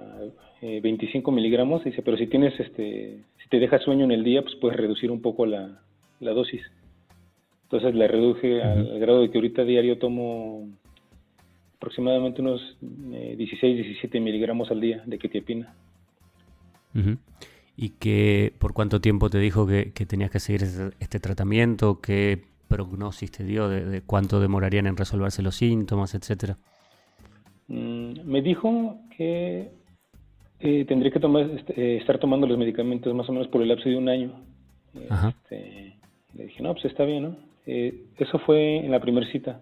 25 0.61 1.31
miligramos, 1.31 1.83
dice, 1.83 2.03
pero 2.03 2.17
si 2.17 2.27
tienes, 2.27 2.57
este, 2.59 3.23
si 3.41 3.49
te 3.49 3.57
deja 3.57 3.79
sueño 3.79 4.05
en 4.05 4.11
el 4.11 4.23
día, 4.23 4.43
pues 4.43 4.55
puedes 4.57 4.77
reducir 4.77 5.09
un 5.09 5.23
poco 5.23 5.47
la, 5.47 5.81
la 6.19 6.31
dosis. 6.33 6.61
Entonces 7.63 7.95
la 7.95 8.07
reduje 8.07 8.61
al 8.61 8.99
grado 8.99 9.21
de 9.21 9.31
que 9.31 9.39
ahorita 9.39 9.63
diario 9.63 9.97
tomo 9.97 10.69
aproximadamente 11.79 12.41
unos 12.41 12.77
16, 12.81 13.63
eh, 13.63 13.83
17 13.83 14.19
miligramos 14.19 14.69
al 14.69 14.81
día 14.81 15.01
de 15.05 15.17
quetiapina. 15.17 15.73
¿Y 17.77 17.91
que 17.91 18.51
por 18.59 18.73
cuánto 18.73 18.99
tiempo 18.99 19.29
te 19.29 19.39
dijo 19.39 19.65
que, 19.65 20.05
tenías 20.05 20.29
que 20.29 20.41
seguir 20.41 20.63
este, 20.99 21.19
tratamiento? 21.21 22.01
¿Qué 22.01 22.41
prognosis 22.67 23.31
te 23.31 23.45
dio 23.45 23.69
de, 23.69 24.01
cuánto 24.01 24.41
demorarían 24.41 24.87
en 24.87 24.97
resolverse 24.97 25.41
los 25.41 25.55
síntomas, 25.55 26.13
etcétera? 26.15 26.57
Mm, 27.69 28.25
me 28.25 28.41
dijo 28.41 28.97
que 29.15 29.71
eh, 30.59 30.85
tendría 30.85 31.11
que 31.11 31.21
tomar, 31.21 31.43
este, 31.43 31.81
eh, 31.81 31.97
estar 31.97 32.19
tomando 32.19 32.45
los 32.45 32.57
medicamentos 32.57 33.15
más 33.15 33.29
o 33.29 33.31
menos 33.31 33.47
por 33.47 33.61
el 33.61 33.69
lapso 33.69 33.87
de 33.87 33.95
un 33.95 34.09
año. 34.09 34.33
Este, 34.93 35.95
le 36.33 36.45
dije, 36.45 36.61
no, 36.61 36.73
pues 36.73 36.83
está 36.85 37.05
bien, 37.05 37.23
¿no? 37.23 37.49
eso 37.65 38.39
fue 38.47 38.77
en 38.77 38.89
la 38.89 38.99
primera 38.99 39.31
cita. 39.31 39.61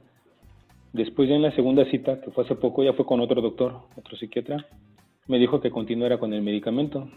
Después 0.93 1.29
ya 1.29 1.35
en 1.35 1.41
la 1.41 1.55
segunda 1.55 1.85
cita, 1.85 2.21
que 2.21 2.31
fue 2.31 2.43
hace 2.43 2.55
poco, 2.55 2.83
ya 2.83 2.93
fue 2.93 3.05
con 3.05 3.19
otro 3.19 3.41
doctor, 3.41 3.81
otro 3.95 4.17
psiquiatra, 4.17 4.65
me 5.27 5.37
dijo 5.37 5.59
que 5.61 5.71
continuara 5.71 6.17
con 6.17 6.33
el 6.33 6.41
medicamento. 6.41 7.09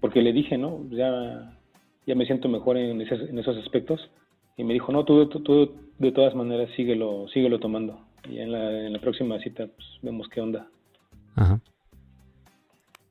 porque 0.00 0.22
le 0.22 0.32
dije, 0.32 0.56
¿no? 0.56 0.86
Ya, 0.90 1.58
ya 2.06 2.14
me 2.14 2.26
siento 2.26 2.48
mejor 2.48 2.76
en, 2.76 3.00
esos 3.00 3.56
aspectos. 3.58 4.10
Y 4.56 4.64
me 4.64 4.74
dijo, 4.74 4.92
no, 4.92 5.04
tú, 5.04 5.26
tú, 5.28 5.74
de 5.98 6.12
todas 6.12 6.34
maneras 6.34 6.70
síguelo, 6.76 7.28
síguelo 7.28 7.60
tomando. 7.60 8.00
Y 8.28 8.38
en 8.38 8.52
la, 8.52 8.86
en 8.86 8.92
la 8.92 9.00
próxima 9.00 9.38
cita 9.38 9.66
pues, 9.66 9.88
vemos 10.02 10.28
qué 10.28 10.40
onda. 10.40 10.66
Ajá. 11.36 11.60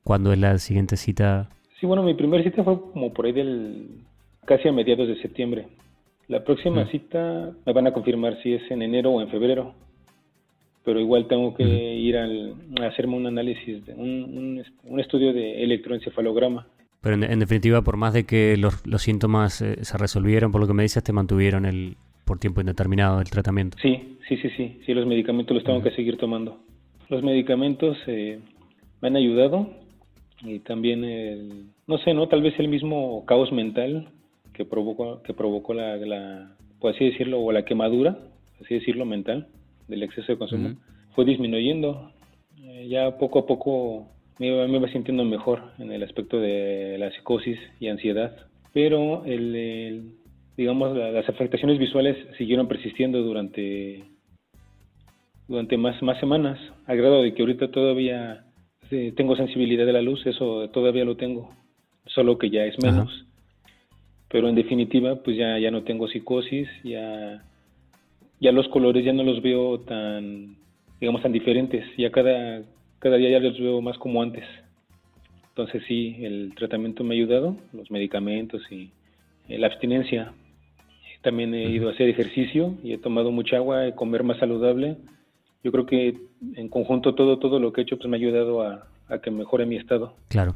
¿Cuándo 0.04 0.32
es 0.32 0.38
la 0.38 0.56
siguiente 0.58 0.96
cita? 0.96 1.48
Sí, 1.78 1.86
bueno, 1.86 2.02
mi 2.02 2.14
primera 2.14 2.42
cita 2.42 2.64
fue 2.64 2.80
como 2.92 3.12
por 3.12 3.26
ahí 3.26 3.32
del 3.32 4.00
casi 4.46 4.66
a 4.66 4.72
mediados 4.72 5.06
de 5.06 5.20
septiembre. 5.20 5.68
La 6.28 6.44
próxima 6.44 6.86
cita 6.90 7.52
me 7.64 7.72
van 7.72 7.86
a 7.86 7.92
confirmar 7.92 8.38
si 8.42 8.52
es 8.52 8.70
en 8.70 8.82
enero 8.82 9.12
o 9.12 9.22
en 9.22 9.28
febrero, 9.30 9.74
pero 10.84 11.00
igual 11.00 11.26
tengo 11.26 11.54
que 11.54 11.64
ir 11.64 12.18
al, 12.18 12.54
a 12.80 12.86
hacerme 12.86 13.16
un 13.16 13.26
análisis, 13.26 13.84
de 13.86 13.94
un, 13.94 14.62
un, 14.84 15.00
estudio 15.00 15.32
de 15.32 15.64
electroencefalograma. 15.64 16.66
Pero 17.00 17.14
en, 17.14 17.38
definitiva, 17.38 17.80
por 17.80 17.96
más 17.96 18.12
de 18.12 18.24
que 18.26 18.58
los, 18.58 18.86
los 18.86 19.00
síntomas 19.00 19.62
eh, 19.62 19.84
se 19.84 19.96
resolvieron, 19.96 20.52
por 20.52 20.60
lo 20.60 20.66
que 20.66 20.74
me 20.74 20.82
dices, 20.82 21.02
te 21.02 21.14
mantuvieron 21.14 21.64
el 21.64 21.96
por 22.26 22.38
tiempo 22.38 22.60
indeterminado 22.60 23.22
el 23.22 23.30
tratamiento. 23.30 23.78
Sí, 23.80 24.18
sí, 24.28 24.36
sí, 24.36 24.50
sí, 24.54 24.80
sí, 24.84 24.92
los 24.92 25.06
medicamentos 25.06 25.54
los 25.54 25.64
tengo 25.64 25.82
que 25.82 25.92
seguir 25.92 26.18
tomando. 26.18 26.58
Los 27.08 27.22
medicamentos 27.22 27.96
eh, 28.06 28.38
me 29.00 29.08
han 29.08 29.16
ayudado 29.16 29.70
y 30.42 30.58
también, 30.58 31.04
el, 31.04 31.64
no 31.86 31.96
sé, 31.98 32.12
¿no? 32.12 32.28
Tal 32.28 32.42
vez 32.42 32.52
el 32.58 32.68
mismo 32.68 33.24
caos 33.24 33.50
mental 33.50 34.10
que 34.58 34.64
provocó, 34.64 35.22
que 35.22 35.34
provocó 35.34 35.72
la, 35.72 35.96
la, 35.98 36.56
por 36.80 36.92
así 36.92 37.04
decirlo, 37.04 37.40
o 37.40 37.52
la 37.52 37.64
quemadura, 37.64 38.18
así 38.60 38.74
decirlo, 38.74 39.06
mental 39.06 39.46
del 39.86 40.02
exceso 40.02 40.32
de 40.32 40.38
consumo, 40.38 40.70
fue 41.14 41.24
disminuyendo. 41.24 42.10
Eh, 42.60 42.88
ya 42.88 43.16
poco 43.18 43.38
a 43.38 43.46
poco 43.46 44.08
me 44.40 44.48
iba, 44.48 44.66
me 44.66 44.78
iba, 44.78 44.88
sintiendo 44.90 45.24
mejor 45.24 45.62
en 45.78 45.92
el 45.92 46.02
aspecto 46.02 46.40
de 46.40 46.96
la 46.98 47.12
psicosis 47.12 47.56
y 47.78 47.86
ansiedad, 47.86 48.34
pero 48.72 49.24
el, 49.26 50.14
digamos 50.56 50.96
las 50.96 51.28
afectaciones 51.28 51.78
visuales 51.78 52.16
siguieron 52.36 52.66
persistiendo 52.66 53.22
durante 53.22 54.02
durante 55.46 55.76
más, 55.76 56.02
más 56.02 56.18
semanas, 56.18 56.58
al 56.86 56.96
grado 56.96 57.22
de 57.22 57.32
que 57.32 57.42
ahorita 57.42 57.70
todavía 57.70 58.44
eh, 58.90 59.12
tengo 59.16 59.36
sensibilidad 59.36 59.86
de 59.86 59.92
la 59.92 60.02
luz, 60.02 60.26
eso 60.26 60.68
todavía 60.70 61.04
lo 61.04 61.16
tengo, 61.16 61.54
solo 62.06 62.36
que 62.38 62.50
ya 62.50 62.64
es 62.64 62.76
menos 62.82 63.27
pero 64.30 64.48
en 64.48 64.54
definitiva 64.54 65.16
pues 65.16 65.36
ya, 65.36 65.58
ya 65.58 65.70
no 65.70 65.82
tengo 65.82 66.08
psicosis, 66.08 66.68
ya, 66.84 67.42
ya 68.40 68.52
los 68.52 68.68
colores 68.68 69.04
ya 69.04 69.12
no 69.12 69.24
los 69.24 69.42
veo 69.42 69.80
tan, 69.80 70.56
digamos, 71.00 71.22
tan 71.22 71.32
diferentes, 71.32 71.84
ya 71.96 72.10
cada, 72.10 72.62
cada 72.98 73.16
día 73.16 73.30
ya 73.30 73.40
los 73.40 73.58
veo 73.58 73.80
más 73.80 73.96
como 73.98 74.22
antes. 74.22 74.44
Entonces 75.50 75.82
sí, 75.88 76.16
el 76.20 76.52
tratamiento 76.54 77.02
me 77.02 77.14
ha 77.14 77.18
ayudado, 77.18 77.56
los 77.72 77.90
medicamentos 77.90 78.62
y 78.70 78.90
la 79.48 79.66
abstinencia. 79.66 80.32
También 81.22 81.52
he 81.52 81.64
ido 81.70 81.88
a 81.88 81.92
hacer 81.92 82.08
ejercicio 82.08 82.76
y 82.84 82.92
he 82.92 82.98
tomado 82.98 83.32
mucha 83.32 83.56
agua, 83.56 83.88
he 83.88 83.94
comer 83.94 84.22
más 84.22 84.38
saludable. 84.38 84.98
Yo 85.64 85.72
creo 85.72 85.86
que 85.86 86.14
en 86.54 86.68
conjunto 86.68 87.16
todo, 87.16 87.40
todo 87.40 87.58
lo 87.58 87.72
que 87.72 87.80
he 87.80 87.84
hecho 87.84 87.96
pues 87.96 88.08
me 88.08 88.16
ha 88.16 88.20
ayudado 88.20 88.62
a, 88.62 88.86
a 89.08 89.18
que 89.18 89.32
mejore 89.32 89.66
mi 89.66 89.76
estado. 89.76 90.14
Claro. 90.28 90.54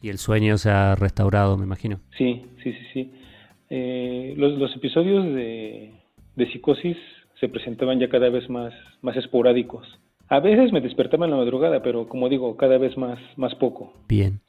Y 0.00 0.08
el 0.10 0.18
sueño 0.18 0.58
se 0.58 0.70
ha 0.70 0.94
restaurado, 0.94 1.56
me 1.56 1.64
imagino. 1.64 2.00
Sí, 2.16 2.44
sí, 2.62 2.72
sí, 2.72 2.86
sí. 2.92 3.12
Eh, 3.70 4.34
los, 4.36 4.74
episodios 4.76 5.24
de, 5.24 5.92
psicosis 6.52 6.96
se 7.40 7.48
presentaban 7.48 7.98
ya 7.98 8.08
cada 8.08 8.28
vez 8.28 8.48
más, 8.48 8.72
más 9.02 9.16
esporádicos. 9.16 9.86
A 10.28 10.40
veces 10.40 10.72
me 10.72 10.80
despertaba 10.80 11.24
en 11.24 11.32
la 11.32 11.36
madrugada, 11.36 11.82
pero 11.82 12.08
como 12.08 12.28
digo, 12.28 12.56
cada 12.56 12.78
vez 12.78 12.96
más, 12.96 13.18
más 13.36 13.54
poco. 13.54 13.92
Bien. 14.08 14.40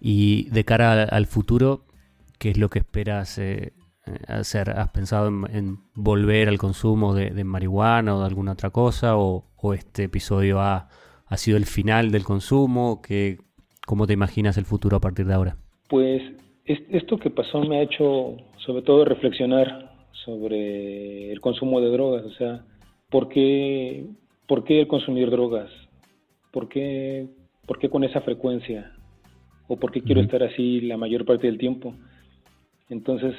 Y 0.00 0.48
de 0.50 0.64
cara 0.64 1.04
al, 1.04 1.26
futuro, 1.26 1.84
¿qué 2.38 2.50
es 2.50 2.58
lo 2.58 2.68
que 2.68 2.80
esperas 2.80 3.38
eh, 3.38 3.72
hacer? 4.26 4.70
¿Has 4.70 4.90
pensado 4.90 5.28
en, 5.28 5.78
volver 5.94 6.48
al 6.48 6.58
consumo 6.58 7.14
de, 7.14 7.44
marihuana 7.44 8.16
o 8.16 8.20
de 8.20 8.26
alguna 8.26 8.52
otra 8.52 8.70
cosa? 8.70 9.16
¿O, 9.16 9.44
este 9.74 10.04
episodio 10.04 10.60
ha, 10.60 10.88
ha, 11.26 11.36
sido 11.36 11.58
el 11.58 11.66
final 11.66 12.10
del 12.10 12.24
consumo? 12.24 13.02
¿Qué, 13.02 13.38
¿Cómo 13.86 14.06
te 14.06 14.12
imaginas 14.12 14.56
el 14.56 14.64
futuro 14.64 14.96
a 14.96 15.00
partir 15.00 15.26
de 15.26 15.34
ahora? 15.34 15.56
Pues 15.88 16.22
esto 16.64 17.18
que 17.18 17.30
pasó 17.30 17.60
me 17.60 17.78
ha 17.78 17.82
hecho 17.82 18.36
sobre 18.58 18.82
todo 18.82 19.04
reflexionar 19.04 19.90
sobre 20.24 21.32
el 21.32 21.40
consumo 21.40 21.80
de 21.80 21.90
drogas, 21.90 22.24
o 22.24 22.30
sea, 22.32 22.64
¿por 23.10 23.28
qué, 23.28 24.06
por 24.46 24.64
qué 24.64 24.82
el 24.82 24.88
consumir 24.88 25.30
drogas? 25.30 25.70
¿Por 26.52 26.68
qué, 26.68 27.26
¿Por 27.66 27.78
qué 27.78 27.88
con 27.88 28.04
esa 28.04 28.20
frecuencia? 28.20 28.92
¿O 29.66 29.76
por 29.76 29.92
qué 29.92 30.02
quiero 30.02 30.20
estar 30.20 30.42
así 30.42 30.80
la 30.80 30.96
mayor 30.96 31.24
parte 31.24 31.46
del 31.46 31.58
tiempo? 31.58 31.94
Entonces 32.88 33.34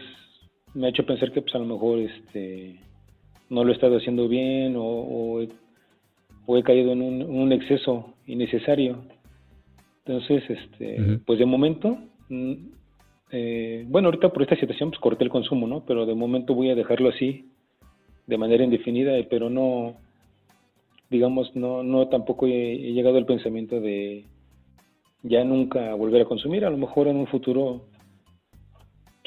me 0.74 0.88
ha 0.88 0.90
hecho 0.90 1.06
pensar 1.06 1.32
que 1.32 1.42
pues 1.42 1.54
a 1.56 1.60
lo 1.60 1.66
mejor 1.66 2.00
este 2.00 2.80
no 3.50 3.64
lo 3.64 3.72
he 3.72 3.76
estado 3.76 3.98
haciendo 3.98 4.30
bien 4.30 4.76
o, 4.78 5.42
he, 5.42 6.64
caído 6.64 6.92
en 6.94 7.02
un 7.02 7.52
exceso 7.52 8.14
innecesario 8.26 9.04
entonces, 10.12 10.44
este, 10.50 11.20
pues 11.26 11.40
de 11.40 11.46
momento, 11.46 11.98
mm, 12.28 12.54
eh, 13.32 13.86
bueno, 13.88 14.10
ahorita 14.10 14.30
por 14.30 14.44
esta 14.44 14.58
situación 14.58 14.90
pues 14.90 15.00
corté 15.00 15.24
el 15.24 15.30
consumo, 15.30 15.66
¿no? 15.66 15.86
Pero 15.86 16.06
de 16.06 16.14
momento 16.14 16.54
voy 16.54 16.70
a 16.70 16.76
dejarlo 16.76 17.10
así, 17.10 17.50
de 18.28 18.38
manera 18.38 18.64
indefinida, 18.64 19.14
pero 19.30 19.50
no, 19.50 19.96
digamos, 21.10 21.56
no, 21.56 21.82
no 21.84 22.10
tampoco 22.10 22.46
he, 22.46 22.92
llegado 22.92 23.18
al 23.18 23.26
pensamiento 23.26 23.80
de 23.80 24.26
ya 25.24 25.46
nunca 25.46 25.94
volver 25.96 26.24
a 26.24 26.26
consumir, 26.26 26.66
a 26.66 26.70
lo 26.70 26.78
mejor 26.78 27.08
en 27.08 27.16
un 27.16 27.28
futuro 27.28 27.86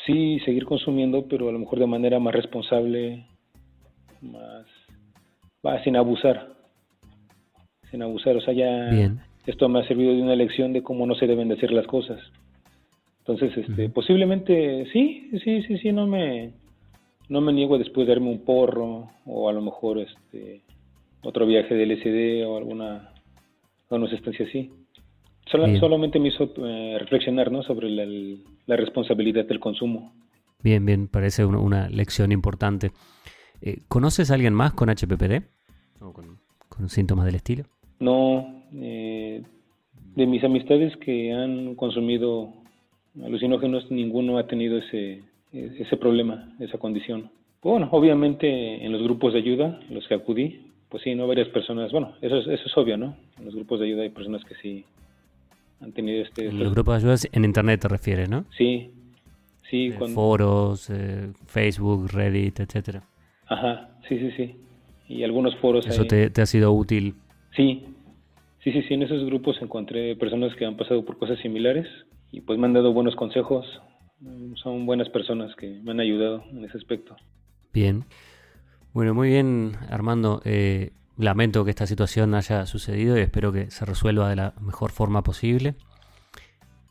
sí 0.04 0.38
seguir 0.40 0.66
consumiendo, 0.66 1.26
pero 1.28 1.48
a 1.48 1.52
lo 1.52 1.58
mejor 1.58 1.78
de 1.78 1.86
manera 1.86 2.18
más 2.18 2.34
responsable, 2.34 3.26
más, 4.20 4.66
va, 5.66 5.82
sin 5.82 5.96
abusar, 5.96 6.52
sin 7.90 8.02
abusar, 8.02 8.36
o 8.36 8.40
sea, 8.42 8.52
ya... 8.52 8.90
Bien 8.90 9.33
esto 9.46 9.68
me 9.68 9.80
ha 9.80 9.88
servido 9.88 10.14
de 10.14 10.22
una 10.22 10.36
lección 10.36 10.72
de 10.72 10.82
cómo 10.82 11.06
no 11.06 11.14
se 11.14 11.26
deben 11.26 11.48
de 11.48 11.54
hacer 11.54 11.70
las 11.70 11.86
cosas. 11.86 12.20
Entonces, 13.20 13.56
este, 13.56 13.88
posiblemente 13.88 14.86
sí, 14.92 15.30
sí, 15.42 15.62
sí, 15.62 15.78
sí, 15.78 15.92
no 15.92 16.06
me, 16.06 16.52
no 17.28 17.40
me 17.40 17.52
niego 17.52 17.78
después 17.78 18.06
de 18.06 18.14
darme 18.14 18.30
un 18.30 18.44
porro 18.44 19.10
o 19.24 19.48
a 19.48 19.52
lo 19.52 19.62
mejor 19.62 19.98
este, 19.98 20.62
otro 21.22 21.46
viaje 21.46 21.74
del 21.74 21.98
SD 21.98 22.44
o 22.44 22.58
alguna, 22.58 23.12
alguna 23.90 24.12
estancia 24.12 24.46
así. 24.46 24.70
solamente 25.46 26.18
me 26.18 26.28
hizo 26.28 26.52
eh, 26.66 26.98
reflexionar 27.00 27.50
¿no? 27.50 27.62
sobre 27.62 27.88
la, 27.88 28.76
responsabilidad 28.76 29.46
del 29.46 29.60
consumo. 29.60 30.12
Bien, 30.62 30.84
bien, 30.84 31.08
parece 31.08 31.44
una, 31.44 31.88
lección 31.88 32.32
importante. 32.32 32.92
Eh, 33.62 33.78
¿Conoces 33.88 34.30
a 34.30 34.34
alguien 34.34 34.52
más 34.52 34.72
con 34.72 34.90
HPPD? 34.90 35.44
¿O 36.00 36.12
con 36.12 36.88
síntomas 36.88 37.24
del 37.24 37.36
estilo? 37.36 37.64
No, 38.00 38.63
eh, 38.80 39.42
de 40.16 40.26
mis 40.26 40.44
amistades 40.44 40.96
que 40.98 41.32
han 41.32 41.74
consumido 41.74 42.52
alucinógenos, 43.22 43.90
ninguno 43.90 44.38
ha 44.38 44.46
tenido 44.46 44.78
ese, 44.78 45.22
ese 45.52 45.96
problema, 45.96 46.54
esa 46.60 46.78
condición. 46.78 47.30
Bueno, 47.62 47.88
obviamente 47.92 48.84
en 48.84 48.92
los 48.92 49.02
grupos 49.02 49.32
de 49.32 49.38
ayuda, 49.38 49.80
los 49.88 50.06
que 50.06 50.14
acudí, 50.14 50.60
pues 50.88 51.02
sí, 51.02 51.14
no 51.14 51.26
varias 51.26 51.48
personas, 51.48 51.90
bueno, 51.92 52.14
eso 52.20 52.36
es, 52.36 52.46
eso 52.46 52.62
es 52.66 52.76
obvio, 52.76 52.96
¿no? 52.96 53.16
En 53.38 53.46
los 53.46 53.54
grupos 53.54 53.80
de 53.80 53.86
ayuda 53.86 54.02
hay 54.02 54.10
personas 54.10 54.44
que 54.44 54.54
sí 54.56 54.84
han 55.80 55.92
tenido 55.92 56.22
este... 56.22 56.46
En 56.46 56.58
los 56.58 56.72
grupos 56.72 57.02
de 57.02 57.08
ayuda 57.08 57.28
en 57.32 57.44
Internet 57.44 57.80
te 57.80 57.88
refieres, 57.88 58.28
¿no? 58.28 58.44
Sí, 58.56 58.90
sí. 59.70 59.86
Eh, 59.86 60.08
foros, 60.14 60.90
eh, 60.90 61.32
Facebook, 61.46 62.10
Reddit, 62.12 62.60
etcétera. 62.60 63.02
Ajá, 63.46 63.90
sí, 64.08 64.18
sí, 64.18 64.30
sí. 64.36 64.56
Y 65.08 65.22
algunos 65.22 65.56
foros. 65.56 65.86
¿Eso 65.86 66.04
te, 66.06 66.30
te, 66.30 66.42
ha 66.42 66.46
sido 66.46 66.72
útil? 66.72 67.14
Sí, 67.56 67.84
sí, 68.64 68.72
sí, 68.72 68.82
sí. 68.82 68.94
En 68.94 69.02
esos 69.02 69.24
grupos 69.24 69.60
encontré 69.60 70.16
personas 70.16 70.54
que 70.56 70.64
han 70.64 70.76
pasado 70.76 71.04
por 71.04 71.18
cosas 71.18 71.38
similares 71.40 71.86
y 72.32 72.40
pues 72.40 72.58
me 72.58 72.66
han 72.66 72.72
dado 72.72 72.92
buenos 72.92 73.14
consejos. 73.14 73.64
Son 74.56 74.86
buenas 74.86 75.08
personas 75.10 75.54
que 75.56 75.80
me 75.84 75.92
han 75.92 76.00
ayudado 76.00 76.42
en 76.50 76.64
ese 76.64 76.78
aspecto. 76.78 77.14
Bien. 77.72 78.04
Bueno, 78.92 79.14
muy 79.14 79.28
bien, 79.28 79.72
Armando. 79.90 80.40
Eh, 80.44 80.92
lamento 81.18 81.64
que 81.64 81.70
esta 81.70 81.86
situación 81.86 82.34
haya 82.34 82.66
sucedido 82.66 83.18
y 83.18 83.20
espero 83.20 83.52
que 83.52 83.70
se 83.70 83.84
resuelva 83.84 84.28
de 84.30 84.36
la 84.36 84.54
mejor 84.60 84.90
forma 84.90 85.22
posible. 85.22 85.74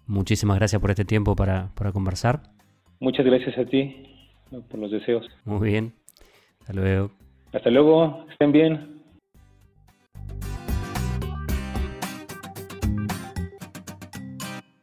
Muchísimas 0.05 0.57
gracias 0.57 0.81
por 0.81 0.91
este 0.91 1.05
tiempo 1.05 1.35
para, 1.35 1.69
para 1.75 1.91
conversar. 1.91 2.41
Muchas 2.99 3.25
gracias 3.25 3.57
a 3.57 3.65
ti 3.65 4.07
por 4.69 4.79
los 4.79 4.91
deseos. 4.91 5.25
Muy 5.45 5.69
bien. 5.69 5.93
Hasta 6.61 6.73
luego. 6.73 7.11
Hasta 7.53 7.69
luego. 7.69 8.25
Estén 8.31 8.51
bien. 8.51 9.02